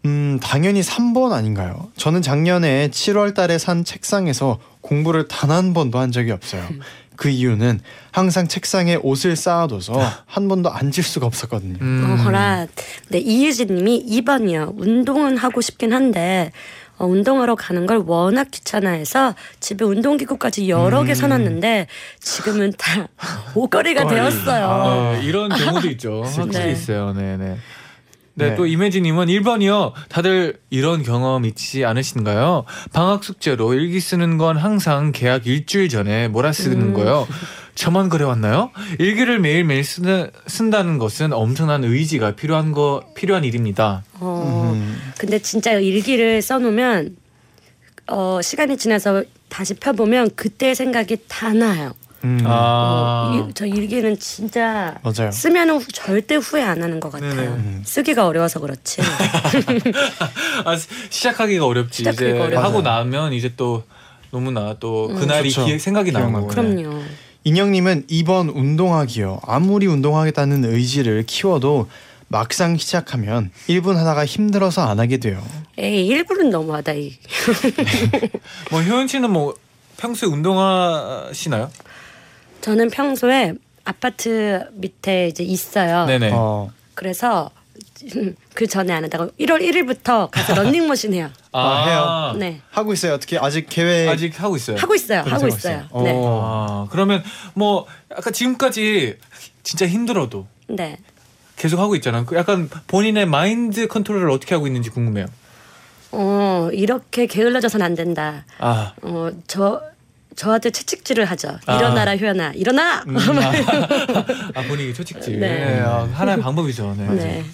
[0.04, 1.90] 음, 당연히 3번 아닌가요?
[1.96, 6.66] 저는 작년에 7월 달에 산 책상에서 공부를 단 한 번도 한 적이 없어요.
[7.14, 11.76] 그 이유는 항상 책상에 옷을 쌓아둬서 한 번도 앉을 수가 없었거든요.
[11.80, 12.04] 음.
[12.10, 12.66] 어, 허라.
[13.10, 14.74] 네, 이유진님이 2번이요.
[14.76, 16.50] 운동은 하고 싶긴 한데
[16.98, 21.86] 어, 운동하러 가는 걸 워낙 귀찮아해서 집에 운동기구까지 여러 개 사놨는데
[22.20, 23.08] 지금은 다
[23.54, 24.66] 옷걸이가 되었어요.
[24.66, 26.22] 아, 네, 이런 경우도 있죠.
[26.26, 26.72] 확실히 네.
[26.72, 27.12] 있어요.
[27.12, 27.56] 네네.
[28.34, 28.56] 네, 네.
[28.56, 29.92] 또 이매진님은 1번이요.
[30.08, 32.64] 다들 이런 경험 있지 않으신가요?
[32.92, 36.92] 방학 숙제로 일기 쓰는 건 항상 개학 일주일 전에 몰아 쓰는 음.
[36.94, 37.26] 거요.
[37.74, 38.70] 저만 그래왔나요?
[38.98, 44.04] 일기를 매일매일 쓰는, 쓴다는 것은 엄청난 의지가 필요한 거 필요한 일입니다.
[44.14, 44.98] 어, 음.
[45.18, 47.16] 근데 진짜 일기를 써놓으면
[48.08, 51.94] 어, 시간이 지나서 다시 펴보면 그때 생각이 다 나요.
[52.24, 55.30] 음, 아, 어, 이- 저 일기는 진짜 맞아요.
[55.32, 57.50] 쓰면 후, 절대 후회 안 하는 것 같아요.
[57.54, 57.82] 음.
[57.84, 59.00] 쓰기가 어려워서 그렇지.
[60.64, 61.98] 아, 시- 시작하기가 어렵지.
[61.98, 62.66] 시작하기가 이제 어려워요.
[62.66, 63.82] 하고 나면 이제 또
[64.30, 65.16] 너무나 또 음.
[65.16, 65.48] 그날이.
[65.50, 66.26] 기억, 생각이 나고.
[66.46, 66.46] 기억나고.
[66.48, 67.02] 그럼요.
[67.44, 69.40] 인형님은 2번 운동하기요.
[69.46, 71.88] 아무리 운동하겠다는 의지를 키워도
[72.28, 75.42] 막상 시작하면 1분 하다가 힘들어서 안 하게 돼요.
[75.76, 76.92] 에이, 1분은 너무하다.
[76.94, 77.12] 이.
[78.70, 79.54] 뭐 효연 씨는 뭐
[79.98, 81.70] 평소에 운동하시나요?
[82.62, 86.06] 저는 평소에 아파트 밑에 이제 있어요.
[86.06, 86.30] 네네.
[86.32, 87.50] 어, 그래서
[88.54, 91.30] 그 전에 안 하다가 1월 1일부터 가서 런닝머신 해요.
[91.52, 92.36] 아, 해요?
[92.38, 92.60] 네.
[92.70, 93.14] 하고 있어요.
[93.14, 94.76] 어떻게 아직 계획 아직 하고 있어요.
[94.76, 95.20] 하고 있어요.
[95.20, 95.86] 하고 있어요.
[95.88, 96.02] 있어요.
[96.04, 96.12] 네.
[96.14, 96.86] 어.
[96.86, 97.22] 아, 그러면
[97.54, 99.18] 뭐 약간 지금까지
[99.62, 100.98] 진짜 힘들어도 네.
[101.56, 102.24] 계속 하고 있잖아요.
[102.26, 105.26] 그 약간 본인의 마인드 컨트롤을 어떻게 하고 있는지 궁금해요.
[106.12, 108.44] 어, 이렇게 게을러져서는 안 된다.
[108.58, 109.80] 아, 어, 저
[110.36, 111.58] 저한테 채찍질을 하죠.
[111.66, 111.76] 아.
[111.76, 112.52] 일어나라 효연아.
[112.54, 113.04] 일어나.
[114.54, 115.40] 아 본인이 초직질.
[115.40, 115.48] 네.
[115.48, 115.80] 네.
[115.80, 116.94] 아, 하나의 방법이죠.
[116.98, 117.06] 네.
[117.14, 117.44] 네.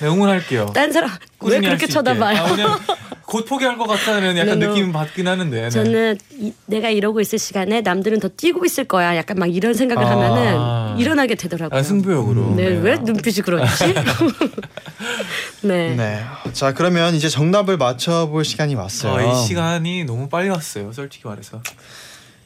[0.00, 0.66] 네, 응원할게요.
[0.74, 1.10] 딴 사람
[1.42, 1.86] 왜 그렇게.
[1.86, 2.36] 쳐다봐요?
[2.38, 2.78] 아,
[3.24, 4.72] 곧 포기할 것 같다는 약간 네, 네.
[4.72, 5.62] 느낌 받긴 하는데.
[5.62, 5.70] 네.
[5.70, 9.16] 저는 이, 내가 이러고 있을 시간에 남들은 더 뛰고 있을 거야.
[9.16, 10.10] 약간 막 이런 생각을 아.
[10.10, 11.78] 하면은 일어나게 되더라고요.
[11.78, 12.54] 아, 승부욕으로.
[12.56, 13.94] 네, 왜 눈빛이 그렇지?
[15.62, 15.94] 네.
[15.94, 16.24] 네.
[16.52, 19.14] 자, 그러면 이제 정답을 맞춰볼 시간이 왔어요.
[19.14, 20.92] 아, 이 시간이 너무 빨리 왔어요.
[20.92, 21.60] 솔직히 말해서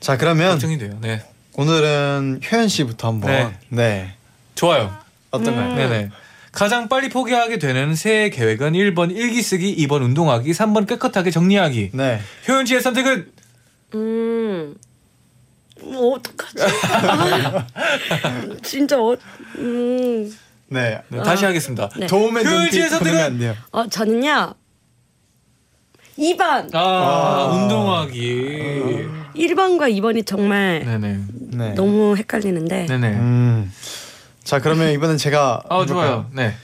[0.03, 0.99] 자, 그러면 걱정이 돼요.
[1.01, 1.23] 네,
[1.55, 3.31] 오늘은 효연 씨부터 한번.
[3.31, 3.57] 네.
[3.69, 4.15] 네.
[4.57, 4.93] 좋아요.
[5.31, 5.77] 어떤가요?
[5.77, 6.11] 네네.
[6.51, 11.91] 가장 빨리 포기하게 되는 새해 계획은 1번 일기 쓰기, 2번 운동하기, 3번 깨끗하게 정리하기.
[11.95, 12.21] 네.
[12.49, 13.33] 효연 씨의 선택은
[13.95, 14.75] 음.
[15.81, 16.63] 뭐 어떡하지?
[16.93, 17.67] 아,
[18.63, 19.17] 진짜 어,
[19.59, 20.37] 음.
[20.67, 21.01] 네.
[21.09, 21.89] 네, 다시 하겠습니다.
[21.97, 22.09] 네.
[22.09, 23.25] 도움의 효연 눈빛 씨의 보내면 선택은?
[23.25, 23.57] 안 돼요.
[23.71, 24.55] 어, 저는요.
[26.19, 26.75] 2번.
[26.75, 27.45] 아, 아.
[27.55, 29.22] 운동하기.
[29.35, 31.19] 1번과 2번이 정말 네네.
[31.53, 31.75] 네.
[31.75, 32.87] 너무 헷갈리는데.
[32.87, 33.09] 네네.
[33.09, 33.73] 음.
[34.45, 35.87] 자, 그러면 이번엔 제가 아?
[35.87, 36.29] 좋아요.
[36.33, 36.55] 네.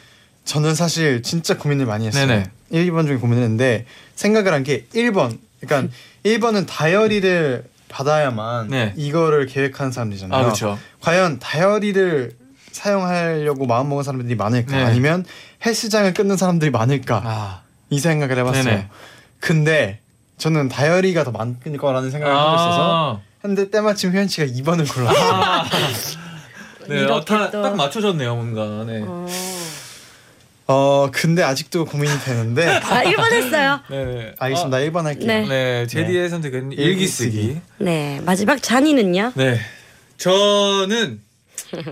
[0.45, 2.27] 저는 사실 진짜 고민을 많이 했어요.
[2.27, 2.45] 네네.
[2.71, 5.39] 1, 2번 중에 고민했는데 생각을 한 게 1번.
[5.61, 5.93] 그러니까
[6.25, 8.93] 1번은 다이어리를 받아야만 네.
[8.97, 10.39] 이거를 계획하는 사람들이잖아요.
[10.39, 10.79] 아 그렇죠.
[11.01, 12.33] 과연 다이어리를
[12.73, 14.83] 사용하려고 마음 먹은 사람들이 많을까 네.
[14.85, 15.25] 아니면
[15.65, 17.63] 헬스장을 끊는 사람들이 많을까 아.
[17.91, 18.63] 이 생각을 해봤어요.
[18.65, 18.89] 네네.
[19.41, 20.01] 근데
[20.39, 23.21] 저는 다이어리가 더 많을 거라는 생각을 하고 있어서 아.
[23.43, 25.31] 근데 때마침 효연 씨가 2번을 골랐어요.
[25.33, 25.65] 아.
[26.89, 28.85] 네, 어, 다, 또- 딱 맞춰졌네요, 뭔가.
[28.85, 29.03] 네.
[29.07, 29.27] 어.
[30.71, 33.81] 어 근데 아직도 고민이 되는데 아, 1번 했어요.
[33.91, 34.35] 네.
[34.39, 34.77] 알겠습니다.
[34.79, 35.27] 1번 할게요.
[35.27, 35.45] 네.
[35.45, 37.07] 아, 네, 제디의 선택은 일기.
[37.07, 37.61] 쓰기.
[37.79, 38.21] 네.
[38.25, 39.33] 마지막 잔이는요?
[39.35, 39.59] 네.
[40.19, 41.21] 저는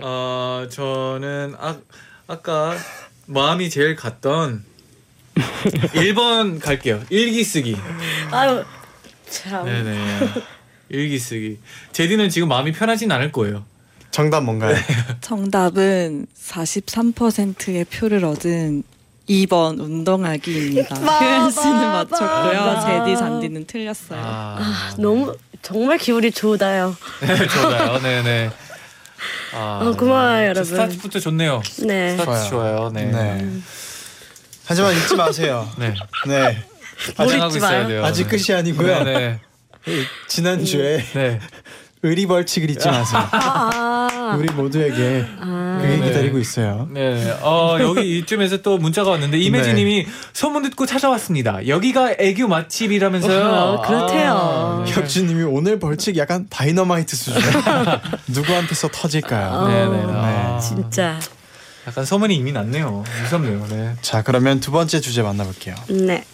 [0.03, 1.77] 어 저는 아
[2.27, 2.77] 아까
[3.27, 4.63] 마음이 제일 갔던
[5.95, 7.03] 1번 갈게요.
[7.11, 7.77] 일기 쓰기.
[8.31, 8.65] 아유.
[9.29, 9.65] 참.
[9.65, 9.99] 네네.
[10.89, 11.59] 일기 쓰기.
[11.93, 13.65] 제디는 지금 마음이 편하진 않을 거예요.
[14.11, 14.77] 정답 뭔가요?
[15.21, 18.83] 정답은 43%의 표를 얻은
[19.29, 20.95] 2번 운동하기입니다.
[21.01, 22.59] 봐, 효연 씨는 봐, 맞췄고요.
[22.61, 22.81] 봐.
[23.05, 24.21] 제디 잔디는 틀렸어요.
[24.23, 26.97] 아, 너무 정말 기분이 좋다요.
[27.21, 28.01] 네, 좋아요.
[28.01, 28.51] 네네.
[29.55, 30.65] 아, 어, 고마워요, 저 여러분.
[30.65, 31.61] 스타트부터 좋네요.
[31.85, 32.17] 네.
[32.17, 32.91] 스타트 좋아요.
[32.95, 33.05] 네.
[33.07, 33.49] 네.
[34.67, 35.69] 하지만 잊지 마세요.
[35.79, 35.95] 네.
[36.27, 36.59] 네.
[37.17, 37.87] 화장하고 잊지 있어야.
[37.87, 38.05] 돼요.
[38.05, 38.37] 아직 네.
[38.37, 39.05] 끝이 아니고요.
[39.05, 39.41] 네.
[40.27, 41.41] 지난 주에 네.
[42.03, 43.29] 의리 벌칙을 잊지 마세요.
[43.33, 44.37] 아.
[44.39, 45.79] 우리 모두에게 아.
[45.81, 46.07] 그게 네.
[46.09, 46.89] 기다리고 있어요.
[46.91, 47.31] 네.
[47.43, 49.85] 어, 여기 이쯤에서 또 문자가 왔는데 이매진 네.
[49.85, 51.67] 님이 소문 듣고 찾아왔습니다.
[51.67, 53.45] 여기가 애교 맛집이라면서요.
[53.47, 54.33] 어, 그렇대요.
[54.33, 54.93] 아, 네.
[54.93, 57.41] 혁주님이 오늘 벌칙 약간 다이너마이트 수준.
[58.29, 59.69] 누구한테서 터질까요?
[59.69, 60.13] 네, 네.
[60.13, 60.59] 아.
[60.61, 61.19] 진짜.
[61.87, 63.05] 약간 소문이 이미 났네요.
[63.23, 63.67] 무섭네요.
[63.69, 63.95] 네.
[64.03, 65.75] 자 그러면 두 번째 주제 만나볼게요.
[65.89, 66.25] 네.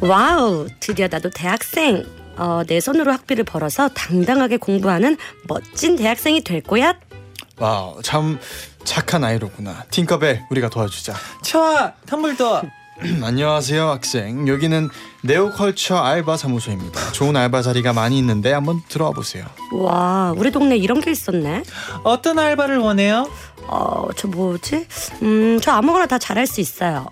[0.00, 2.04] wow, 드디어 나도 대학생.
[2.36, 6.94] 어, 내 손으로 학비를 벌어서 당당하게 공부하는 멋진 대학생이 될 거야.
[7.58, 8.38] wow 참
[8.84, 9.84] 착한 아이로구나.
[9.90, 11.14] 팅커벨 우리가 도와주자.
[11.44, 12.70] 좋아, 텀블더.
[13.22, 14.46] 안녕하세요 학생.
[14.46, 14.90] 여기는
[15.22, 17.12] Neo Culture 알바 사무소입니다.
[17.12, 19.44] 좋은 알바 자리가 많이 있는데 한번 들어와 보세요.
[19.72, 21.62] 와, 우리 동네 이런 게 있었네.
[22.04, 23.28] 어떤 알바를 원해요?
[23.66, 24.86] 어, 저 뭐지?
[25.22, 27.06] 음, 저 아무거나 다 잘할 수 있어요.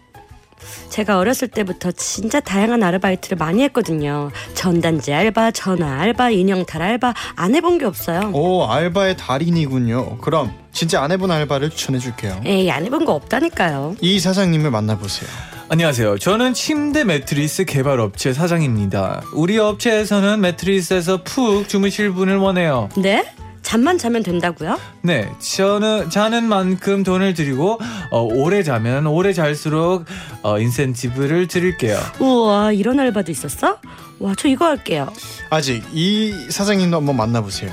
[0.91, 4.31] 제가 어렸을 때부터 진짜 다양한 아르바이트를 많이 했거든요.
[4.55, 8.31] 전단지 알바, 전화 알바, 인형탈 알바 안 해본 게 없어요.
[8.35, 10.19] 오 알바의 달인이군요.
[10.19, 12.43] 그럼 진짜 안 해본 알바를 추천해 줄게요.
[12.45, 13.97] 에이, 안 해본 거 없다니까요.
[14.03, 15.31] 이 사장님을 만나보세요.
[15.71, 16.17] 안녕하세요.
[16.19, 19.23] 저는 침대 매트리스 개발 업체 사장입니다.
[19.35, 22.89] 우리 업체에서는 매트리스에서 푹 주무실 분을 원해요.
[22.97, 23.31] 네?
[23.61, 24.79] 잠만 자면 된다고요?
[25.03, 27.79] 네, 저는 자는 만큼 돈을 드리고
[28.11, 30.07] 어, 오래 자면 오래 잘수록
[30.43, 31.99] 어, 인센티브를 드릴게요.
[32.19, 33.79] 우와, 이런 알바도 있었어?
[34.21, 35.13] 와, 저 이거 할게요.
[35.51, 37.71] 아직 이 사장님도 한번 만나보세요.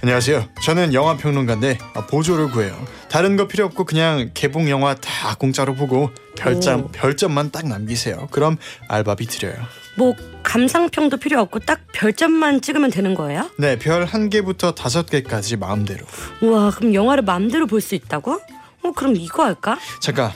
[0.00, 0.48] 안녕하세요.
[0.62, 2.76] 저는 영화 평론가인데 아, 보조를 구해요.
[3.10, 6.88] 다른 거 필요 없고 그냥 개봉 영화 다 공짜로 보고 별점 오.
[6.88, 8.28] 별점만 딱 남기세요.
[8.30, 9.56] 그럼 알바비 드려요.
[9.96, 13.50] 뭐 감상평도 필요 없고 딱 별점만 찍으면 되는 거예요?
[13.58, 16.06] 네, 별 한 개부터 다섯 개까지 마음대로.
[16.42, 18.40] 우와, 그럼 영화를 마음대로 볼 수 있다고?
[18.84, 19.78] 어, 그럼 이거 할까?
[20.00, 20.30] 잠깐,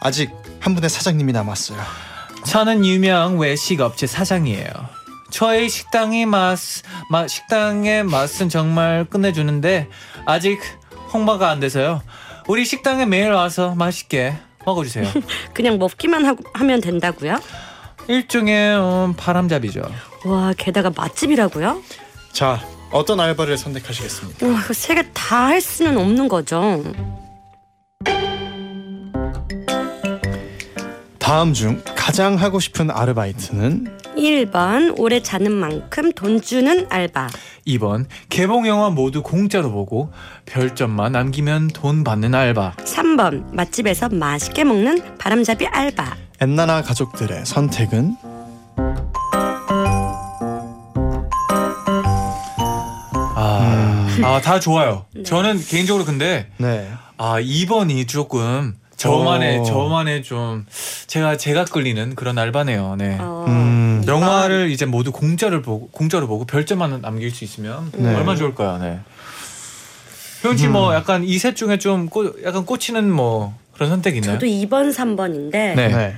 [0.00, 1.78] 아직 한 분의 사장님이 남았어요.
[2.46, 4.68] 저는 유명 외식 업체 사장이에요.
[5.30, 6.58] 저희 식당의 맛,
[7.10, 9.88] 맛 식당의 맛은 정말 끝내주는데
[10.24, 10.58] 아직
[11.12, 12.02] 홍보가 안 돼서요.
[12.48, 15.06] 우리 식당에 매일 와서 맛있게 먹어주세요.
[15.52, 17.40] 그냥 먹기만 하고, 하면 된다고요?
[18.08, 19.82] 일종의 음, 바람잡이죠.
[20.24, 21.82] 와, 게다가 맛집이라고요?
[22.32, 22.60] 자,
[22.90, 24.46] 어떤 알바를 선택하시겠습니까?
[24.46, 26.82] 우와, 세 개 다 할 수는 없는 거죠.
[31.18, 37.28] 다음 중 가장 하고 싶은 아르바이트는 1번 오래 자는 만큼 돈 주는 알바
[37.66, 40.10] 2번 개봉 영화 모두 공짜로 보고
[40.46, 42.76] 별점만 남기면 돈 받는 알바.
[42.78, 48.16] 3번 맛집에서 맛있게 먹는 바람잡이 알바 엔나나 가족들의 선택은
[53.40, 55.06] 아, 아, 다 좋아요.
[55.24, 56.90] 저는 개인적으로 근데 네.
[57.16, 59.64] 아 2번이 조금 저만의 오.
[59.64, 60.66] 저만의 좀
[61.06, 62.96] 제가 제가 끌리는 그런 알바네요.
[62.98, 63.16] 네.
[63.20, 68.14] 어, 음, 영화를 이제 모두 공짜를 보고 공짜로 보고 별점만 남길 수 있으면 네.
[68.14, 68.78] 얼마 나 좋을까요?
[68.78, 68.98] 네.
[70.44, 74.34] 효은 씨뭐 약간 이 셋 중에 좀 꼬, 약간 꽂히는 뭐 그런 선택 있나요?
[74.34, 75.74] 저도 2번 3번인데 네.
[75.88, 76.14] 네.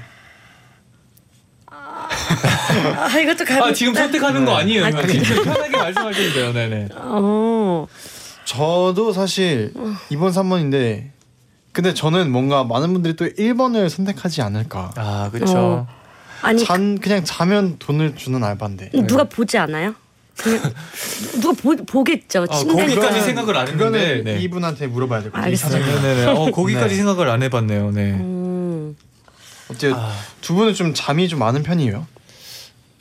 [1.71, 4.87] 아, 이것도 가아 지금 선택하는 거 아니에요.
[4.87, 4.91] 아.
[5.07, 6.53] 지금 편하게 말씀하셔도 돼요.
[6.53, 6.89] 네네.
[6.95, 7.87] 어,
[8.45, 9.73] 저도 사실
[10.11, 11.09] 2번 3번인데
[11.73, 14.93] 근데 저는 뭔가 많은 분들이 또 1번을 선택하지 않을까.
[14.97, 15.57] 아 그렇죠.
[15.57, 15.87] 어.
[16.43, 18.91] 아니 잔 그냥 자면 돈을 주는 알바인데.
[19.07, 19.95] 누가 보지 않아요?
[20.37, 20.61] 그냥
[21.41, 22.47] 누가 보, 보겠죠.
[22.49, 22.65] 아.
[22.65, 24.23] 거기까지 생각을 안 했는데.
[24.25, 24.41] 네.
[24.41, 25.51] 이분한테 물어봐야 될 것 같아요.
[25.53, 25.79] 이 알겠습니다.
[25.87, 26.03] 사장님.
[26.03, 26.27] 네네네.
[26.33, 26.95] 어 거기까지 네.
[26.97, 27.91] 생각을 안 해봤네요.
[27.93, 28.13] 네.
[28.13, 28.97] 음,
[29.71, 32.07] 어째 아, 두 분은 좀 잠이 좀 많은 편이에요?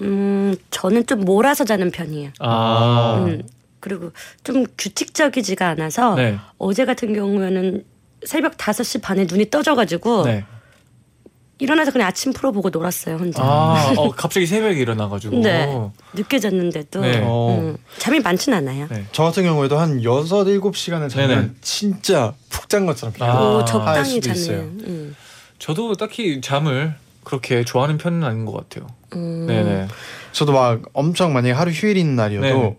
[0.02, 2.32] 음, 저는 좀 몰아서 자는 편이에요.
[2.40, 3.24] 아.
[3.26, 3.42] 음,
[3.80, 4.12] 그리고
[4.44, 6.38] 좀 규칙적이지가 않아서 네.
[6.58, 7.84] 어제 같은 경우에는
[8.26, 10.46] 새벽 5시 반에 눈이 떠져가지고 네.
[11.60, 13.44] 일어나서 그냥 아침 프로 보고 놀았어요 혼자.
[13.44, 15.42] 아, 어, 갑자기 새벽에 일어나가지고.
[15.42, 15.68] 네.
[16.14, 17.22] 늦게 잤는데도 네.
[17.24, 17.58] 어.
[17.60, 18.88] 음, 잠이 많진 않아요.
[18.90, 19.06] 네.
[19.12, 21.50] 저 같은 경우에도 한 6, 7시간을 자면 네네.
[21.62, 23.42] 진짜 푹 잔 것처럼 아.
[23.42, 24.34] 오, 할 적당히 자네요.
[24.36, 24.60] 있어요.
[24.60, 25.16] 음.
[25.58, 28.88] 저도 딱히 잠을 그렇게 좋아하는 편은 아닌 것 같아요.
[29.16, 29.48] 음.
[29.48, 29.88] 네네.
[30.34, 32.78] 저도 막 엄청 만약에 하루 휴일인 날이어도 네네.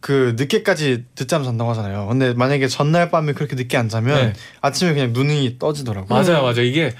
[0.00, 2.06] 그 늦게까지 늦잠 잔다고 하잖아요.
[2.06, 4.32] 근데 만약에 전날 밤에 그렇게 늦게 안 자면 네.
[4.60, 6.08] 아침에 그냥 눈이 떠지더라고요.
[6.08, 6.62] 맞아요, 맞아요.
[6.62, 6.94] 이게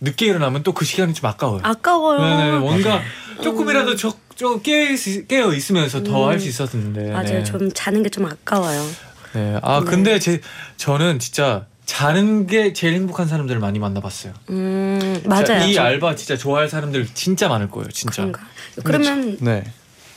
[0.00, 1.60] 늦게 일어나면 또 그 시간이 좀 아까워요.
[1.62, 2.20] 아까워요.
[2.20, 2.58] 네네.
[2.58, 3.00] 뭔가
[3.42, 7.00] 조금이라도 저, 좀 깨어, 있, 깨어 있으면서 더 할 수 있었는데.
[7.00, 7.12] 음.
[7.12, 7.24] 맞아요.
[7.24, 7.44] 네.
[7.44, 8.84] 좀 자는 게 좀 아까워요.
[9.34, 9.58] 네.
[9.62, 10.40] 아, 근데 제,
[10.76, 14.32] 저는 진짜 자는 게 제일 행복한 사람들을 많이 만나봤어요.
[14.50, 15.44] 음, 맞아요.
[15.44, 18.22] 진짜 이 저- 알바 진짜 좋아할 사람들 진짜 많을 거예요, 진짜.
[18.22, 18.40] 그런가?
[18.84, 19.64] 그러면 네.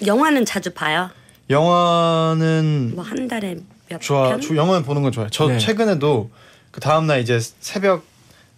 [0.05, 1.09] 영화는 자주 봐요?
[1.49, 3.57] 영화는 뭐 한 달에
[3.89, 4.29] 몇 좋아.
[4.29, 4.41] 편?
[4.41, 5.29] 저 영화는 보는 건 좋아요.
[5.29, 5.57] 저 네.
[5.57, 6.29] 최근에도
[6.71, 8.03] 그 다음 날 이제 새벽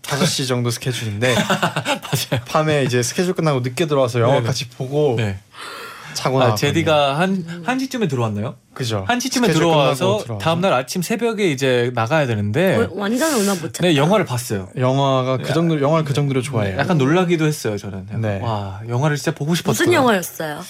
[0.04, 2.44] 5시 정도 스케줄인데 맞아요.
[2.48, 4.46] 밤에 이제 스케줄 끝나고 늦게 들어와서 영화 네네.
[4.46, 5.40] 같이 보고 네.
[6.14, 6.70] 자고 아, 나왔거든요.
[6.70, 8.56] 제디가 한, 한 시쯤에 들어왔나요?
[8.74, 9.04] 그죠.
[9.08, 10.38] 한 시쯤에 스케줄 들어와서 들어와서.
[10.38, 13.74] 다음날 아침 새벽에 이제 나가야 되는데 어, 완전 얼마 못.
[13.74, 14.70] 네 영화를 봤어요.
[14.78, 16.78] 영화가 그 정도 영화를 그 정도로 좋아해요.
[16.78, 18.08] 약간 놀라기도 했어요 저는.
[18.22, 18.40] 네.
[18.42, 19.74] 와 영화를 진짜 보고 싶었어요.
[19.88, 20.62] 무슨 영화였어요?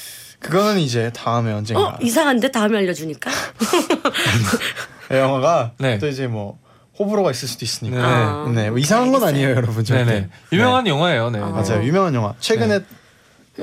[0.49, 3.31] 그거는 이제 다음에 언젠가 어 이상한데 다음에 알려주니까.
[5.12, 5.97] 영화가 네.
[5.97, 6.58] 또 이제 뭐
[6.97, 7.97] 호불호가 있을 수도 있으니까.
[8.03, 9.84] 아, 네, 뭐 이상한 건 아니에요, 여러분.
[9.84, 10.05] 절대.
[10.05, 10.29] 네네.
[10.53, 11.29] 유명한 영화예요.
[11.29, 11.39] 네.
[11.39, 11.47] 아.
[11.47, 11.84] 맞아요.
[11.84, 12.34] 유명한 영화.
[12.39, 12.79] 최근에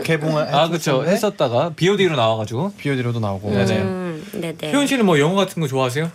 [0.05, 1.05] 개봉을 아 그렇죠.
[1.05, 2.75] 했었다가 B.O.D로 나와가지고.
[2.77, 3.51] 비오디로도 나오고.
[3.51, 3.79] 네네.
[3.79, 4.73] 음, 네네.
[4.73, 6.11] 효연 씨는 뭐 영화 같은 거 좋아하세요?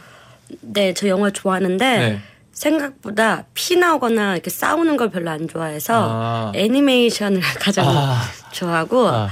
[0.62, 2.21] 네, 저 영화 좋아하는데 네.
[2.53, 6.51] 생각보다 피 나오거나 이렇게 싸우는 걸 별로 안 좋아해서 아.
[6.56, 8.21] 애니메이션을 가장 아.
[8.51, 9.30] 좋아하고 아,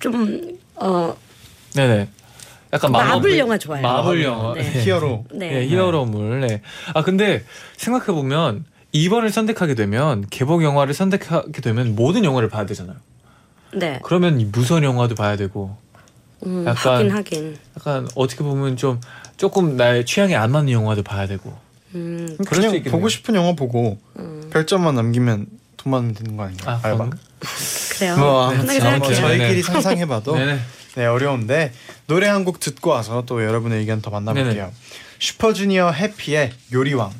[0.00, 1.16] 좀 어,
[1.74, 2.08] 네네.
[2.72, 3.86] 약간 마블 마블 영화 좋아해요.
[3.86, 4.54] 마블 영화.
[4.54, 4.62] 네.
[4.84, 5.24] 히어로.
[5.32, 5.50] 네.
[5.50, 6.40] 네, 히어로물.
[6.40, 6.62] 네.
[6.94, 7.44] 아 근데
[7.76, 12.96] 생각해 보면 2번을 선택하게 되면 개봉 영화를 선택하게 되면 모든 영화를 봐야 되잖아요.
[13.74, 14.00] 네.
[14.02, 15.76] 그러면 이 무선 영화도 봐야 되고
[16.46, 17.56] 음, 약간- 하긴 하긴.
[17.78, 19.00] 약간 어떻게 보면 좀
[19.36, 21.52] 조금 나의 취향에 안 맞는 영화도 봐야 되고.
[21.94, 22.82] 음, 그냥.
[22.84, 24.48] 보고 싶은 영화 보고 음.
[24.52, 25.46] 별점만 남기면
[25.78, 26.72] 돈만 되는 거 아닌가?
[26.72, 27.10] 아, 알바.
[27.98, 28.16] 그래요.
[28.16, 29.14] 뭐 편하게 생각해요.
[29.14, 29.62] 저희끼리 네.
[29.62, 30.58] 상상해봐도 네네.
[30.96, 31.72] 네 어려운데
[32.06, 34.52] 노래 한 곡 듣고 와서 또 여러분의 의견 더 만나볼게요.
[34.52, 34.72] 네네.
[35.18, 37.12] 슈퍼주니어 해피의 요리왕.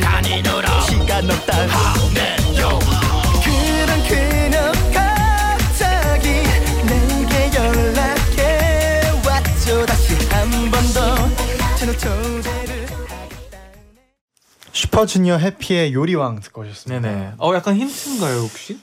[0.00, 2.36] 다니느라 시간 없다 하 네
[14.72, 17.00] 슈퍼주니어 해피의 요리왕 듣고 오셨습니다.
[17.00, 17.32] 네네.
[17.38, 18.78] 어 약간 힌트인가요 혹시?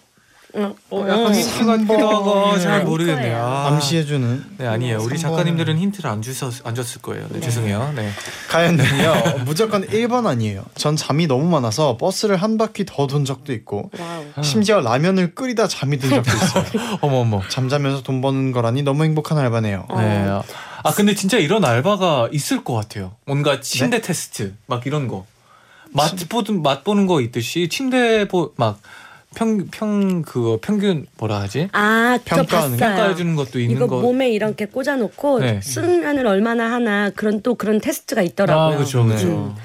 [0.53, 3.37] 어, 어 약간 힌트 같기도 하고 잘 아닐 모르겠네요.
[3.37, 3.67] 아.
[3.67, 4.99] 암시해주는 네 아니에요.
[5.01, 7.27] 우리 삼 작가님들은 힌트를 안 주셨 안 줬을 거예요.
[7.29, 7.93] 네, 죄송해요.
[7.95, 8.09] 네.
[8.49, 10.63] 가연님요 무조건 1번 아니에요.
[10.75, 14.43] 전 잠이 너무 많아서 버스를 한 바퀴 더 돈 적도 있고 wow.
[14.43, 16.65] 심지어 라면을 끓이다 잠이 든 적도 있어요.
[17.01, 17.41] 어머 어머.
[17.49, 19.85] 잠자면서 돈 버는 거라니 너무 행복한 알바네요.
[19.97, 20.27] 네.
[20.83, 23.15] 아 근데 진짜 이런 알바가 있을 것 같아요.
[23.25, 25.25] 뭔가 침대 테스트 막 이런 거.
[25.91, 28.79] 맛 보는 맛 보는 거 있듯이 침대 보막
[29.35, 31.67] 평 평 그거 평균 뭐라 하지?
[31.73, 32.95] 아, 저 평가하는, 봤어요.
[32.95, 34.01] 평가해 주는 것도 있는 이거 거.
[34.01, 35.61] 몸에 이렇게 꽂아놓고 네.
[35.61, 38.73] 수면을 얼마나 하나 그런 또 그런 테스트가 있더라고요.
[38.73, 39.55] 아 그렇죠 그렇죠.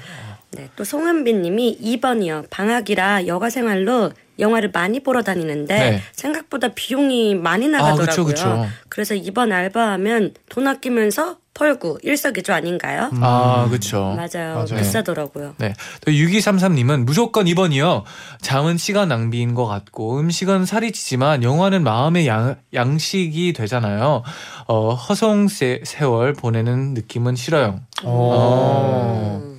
[0.51, 2.45] 네, 또 송은빈님이 2번이요.
[2.49, 6.01] 방학이라 여가 생활로 영화를 많이 보러 다니는데 네.
[6.13, 8.05] 생각보다 비용이 많이 아 나가더라고요.
[8.05, 8.67] 그렇죠 그렇죠.
[8.89, 13.11] 그래서 이번 알바하면 돈 아끼면서 펄구 일석이조 아닌가요?
[13.21, 14.15] 아 그렇죠.
[14.15, 14.55] 맞아요.
[14.55, 14.65] 맞아요.
[14.65, 15.53] 비싸더라고요.
[15.59, 15.73] 네.
[16.03, 18.03] 또 6233님은 무조건 2번이요.
[18.41, 24.23] 잠은 시간 낭비인 것 같고 음식은 살이 찌지만 영화는 마음의 양, 양식이 되잖아요.
[24.67, 27.81] 어, 허송 세, 세월 보내는 느낌은 싫어요.
[28.03, 29.41] 어.
[29.43, 29.52] 음.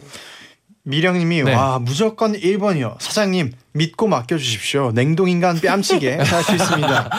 [0.85, 1.55] 미령님이 네.
[1.55, 2.97] 와 무조건 1번이요.
[3.01, 4.93] 사장님 믿고 맡겨주십시오.
[4.93, 7.11] 냉동인간 뺨치게 할 수 있습니다.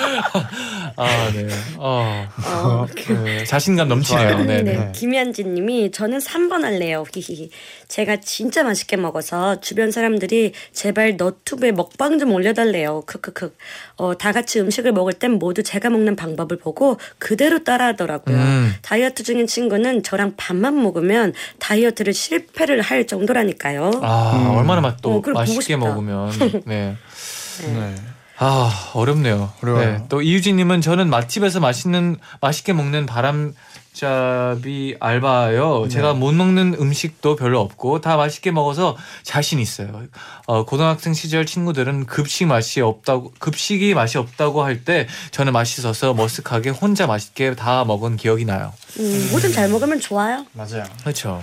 [0.98, 1.48] 아, 네.
[1.78, 2.86] 어, 어,
[3.24, 4.38] 네, 자신감 넘치네요.
[4.44, 4.92] 네, 네, 네.
[4.94, 7.04] 김현진 님이 저는 3번 할래요.
[7.14, 7.50] 히히히.
[7.88, 13.04] 제가 진짜 맛있게 먹어서 주변 사람들이 제발 너튜브에 먹방 좀 올려달래요.
[13.06, 13.56] 크크크.
[13.98, 18.36] 어, 다 같이 음식을 먹을 땐 모두 제가 먹는 방법을 보고 그대로 따라하더라고요.
[18.36, 18.74] 음.
[18.82, 24.00] 다이어트 중인 친구는 저랑 밥만 먹으면 다이어트를 실패를 할 정도라니까요.
[24.02, 24.58] 아, 음.
[24.58, 25.76] 얼마나 맛또 어, 맛있게.
[25.76, 26.32] 먹으면.
[26.66, 26.96] 네.
[27.62, 27.96] 네.
[28.38, 29.54] 아 어렵네요.
[29.64, 29.86] 어려워요.
[29.98, 35.88] 네, 또 이유진님은 저는 맛집에서 맛있는 맛있게 먹는 바람잡이 알바예요.
[35.90, 40.04] 제가 못 먹는 음식도 별로 없고 다 맛있게 먹어서 자신 있어요.
[40.48, 46.80] 어, 고등학생 시절 친구들은 급식 맛이 없다고 급식이 맛이 없다고 할 때 저는 맛있어서 머쓱하게
[46.80, 48.74] 혼자 맛있게 다 먹은 기억이 나요.
[49.00, 50.46] 음, 뭐든 잘 먹으면 좋아요.
[50.52, 50.84] 맞아요.
[51.02, 51.42] 그렇죠.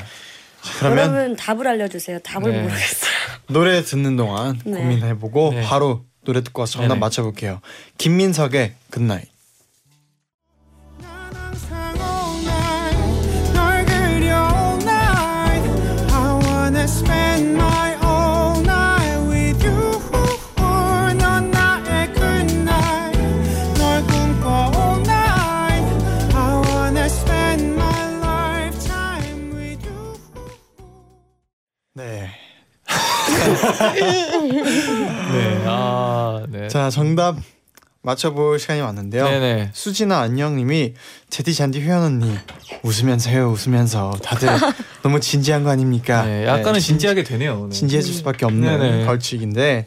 [0.79, 2.19] 그러면 여러분 답을 알려주세요.
[2.21, 2.63] 답을 네.
[2.63, 3.11] 모르겠어요.
[3.49, 4.79] 노래 듣는 동안 네.
[4.79, 5.63] 고민해보고 네.
[5.63, 7.01] 바로 노래 듣고 와서 정답 네네.
[7.01, 7.61] 맞춰볼게요.
[7.99, 9.32] 김민석의 Good Night.
[36.83, 37.37] 자 정답
[38.01, 39.23] 맞춰볼 시간이 왔는데요.
[39.23, 39.71] 네네.
[39.73, 40.95] 수지나 안녕님이
[41.31, 42.37] 제디 잔디 효연 언니
[42.83, 44.49] 웃으면서 해요 웃으면서 다들
[45.05, 46.25] 너무 진지한 거 아닙니까?
[46.25, 47.69] 네, 약간은 네, 진지 하게 되네요.
[47.69, 47.77] 네.
[47.77, 49.07] 진지해질 수밖에 없는 네네.
[49.07, 49.87] 벌칙인데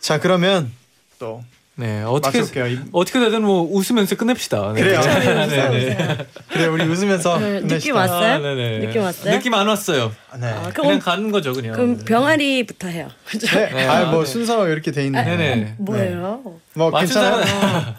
[0.00, 0.72] 자 그러면
[1.20, 1.44] 또
[1.78, 2.66] 네, 어떻게 맞춰볼게요.
[2.68, 4.72] 이- 어떻게 되든 뭐 웃으면서 끝냅시다.
[4.72, 4.80] 네.
[4.82, 5.00] 그래요.
[5.00, 6.26] 네, 네, 네.
[6.50, 7.60] 그래 우리 웃으면서 네.
[7.60, 8.34] 느낌 왔어요?
[8.34, 8.78] 아, 네네.
[8.86, 9.34] 느낌 왔어요?
[9.34, 10.10] 느낌 안 왔어요.
[10.40, 10.46] 네.
[10.48, 11.74] 아, 그냥 그럼 가는 거죠, 그냥.
[11.74, 13.08] 그럼 병아리부터 해요.
[13.52, 13.70] 네.
[13.74, 14.30] 네, 아, 아, 뭐 네.
[14.30, 15.22] 순서 이렇게 돼 있는.
[15.22, 15.74] 네네.
[15.78, 16.40] 뭐예요?
[16.74, 17.44] 뭐 괜찮아요.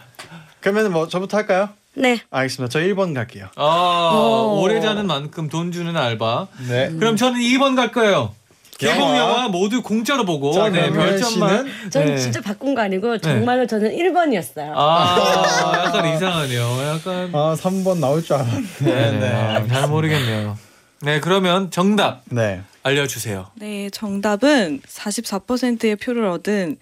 [0.59, 1.69] 그러면 뭐 저부터 할까요?
[1.93, 2.19] 네.
[2.31, 2.71] 알겠습니다.
[2.71, 3.47] 저 1번 갈게요.
[3.55, 4.61] 아, 오.
[4.61, 6.47] 오래 자는 만큼 돈 주는 알바.
[6.67, 6.89] 네.
[6.99, 8.33] 그럼 저는 2번 갈 거예요.
[8.77, 9.17] 개봉 영화.
[9.17, 11.65] 영화 모두 공짜로 보고 자, 네, 별점만.
[11.89, 12.17] 전 네.
[12.17, 14.71] 진짜 바꾼 거 아니고 정말로 저는 1번이었어요.
[14.75, 16.61] 아, 약간 이상하네요.
[16.95, 19.19] 약간 아 3번 나올 줄 알았는데.
[19.19, 20.57] 네, 아, 잘 모르겠네요.
[21.01, 22.61] 네, 그러면 정답 네.
[22.83, 23.47] 알려주세요.
[23.55, 26.77] 네, 정답은 44%의 표를 얻은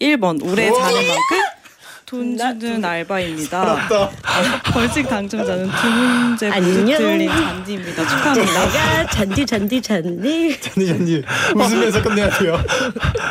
[0.00, 1.45] 1번 오래 자는 만큼
[2.06, 3.88] 돈 주는 알바입니다.
[4.72, 6.86] 벌칙 당첨자는 두 문제 모두.
[6.96, 8.08] 틀린 잔디입니다.
[8.08, 8.66] 축하합니다.
[8.66, 10.60] 내가 잔디 잔디 잔디.
[10.60, 11.24] 잔디 잔디
[11.56, 12.62] 웃으면서 끝내야 돼요.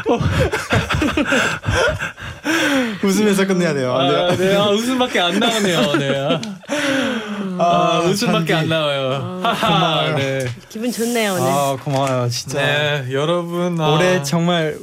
[3.04, 3.94] 웃으면서 끝내야 돼요.
[3.96, 5.94] 아, 네, 아, 웃음밖에 안 나오네요.
[5.94, 6.40] 네.
[7.58, 8.54] 아, 아, 웃음밖에 잔디.
[8.54, 9.40] 안 나와요.
[9.44, 10.46] 하하, 네.
[10.70, 11.44] 기분 좋네요 오늘.
[11.44, 12.60] 아 고마워요 진짜.
[12.60, 14.76] 네, 여러분 아, 올해 정말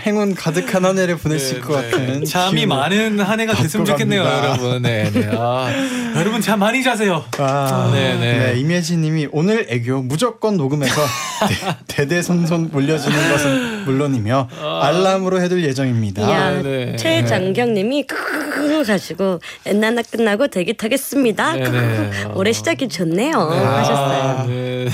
[0.00, 1.90] 행운 가득한 한 해를 수 네, 것 네.
[1.90, 4.48] 같은 잠이 많은 한 해가 됐으면 좋겠네요, 갑니다.
[4.48, 4.82] 여러분.
[4.82, 5.30] 네, 네.
[5.32, 5.70] 아,
[6.16, 7.24] 여러분 잠 많이 자세요.
[7.38, 8.58] 아, 네, 네.
[8.60, 11.00] 임예진님이 오늘 애교 무조건 녹음해서
[11.86, 14.48] 대, 대손손 물려주는 것은 물론이며
[14.82, 16.22] 알람으로 해둘 예정입니다.
[16.28, 16.96] 이야 네.
[16.96, 21.52] 최장경님이 크크크 가지고 엔나나 끝나고 대기 타겠습니다.
[21.54, 21.76] 네, 크크크.
[21.78, 22.10] 네.
[22.34, 24.22] 올해 시작이 좋네요 하셨어요.
[24.22, 24.88] 아, 네.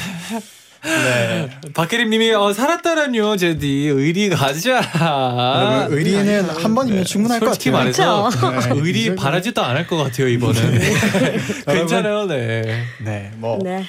[0.82, 1.50] 네.
[1.72, 4.82] 박혜림님이 어, 살았다란요, 제디 의리 가자.
[5.00, 8.22] 여러분, 의리는 한 번이면 충분할 것 솔직히 같아요.
[8.24, 8.74] 말해서 그쵸?
[8.74, 10.80] 네, 의리 바라지도 않을 것 같아요 이번은.
[11.66, 12.84] 괜찮아요, 네.
[13.02, 13.84] 네, 뭐 네.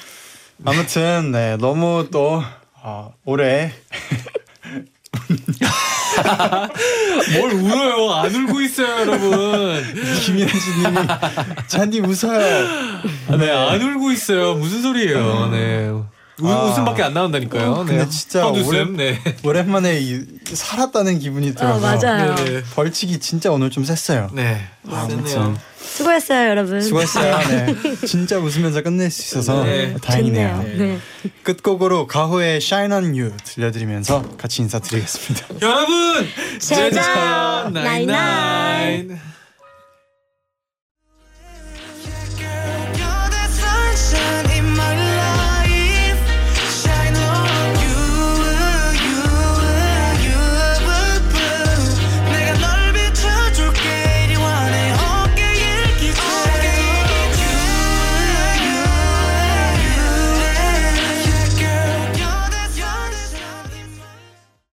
[0.64, 2.42] 아무튼 네 너무 또
[2.82, 3.72] 어, 올해
[7.38, 8.10] 뭘 울어요?
[8.12, 9.82] 안 울고 있어요, 여러분.
[10.24, 10.96] 김예진님이
[11.66, 12.66] 잔디 웃어요.
[13.38, 14.54] 네, 안 울고 있어요.
[14.54, 15.48] 무슨 소리예요?
[15.50, 15.90] 네.
[16.40, 16.64] 우, 아.
[16.64, 17.70] 웃음밖에 안 나온다니까요.
[17.72, 18.08] 어, 근데 네.
[18.10, 19.18] 진짜 헛웃음, 네.
[19.42, 20.22] 오랜만에 이,
[20.52, 22.34] 살았다는 기분이 들어서 맞아요.
[22.34, 24.28] 네, 벌칙이 진짜 오늘 좀 셌어요.
[24.32, 24.66] 네.
[24.90, 26.80] 아무튼 수고했어요 여러분.
[26.82, 27.38] 수고했어요.
[27.48, 28.06] 네.
[28.06, 29.96] 진짜 웃으면서 끝낼 수 있어서 네.
[30.02, 30.62] 다행이네요.
[30.76, 30.98] 네.
[31.42, 35.46] 끝곡으로 가호의 Shine on You 들려드리면서 같이 인사드리겠습니다.
[35.62, 36.26] 여러분!
[36.58, 37.70] 제자.
[37.72, 39.18] 나인나인.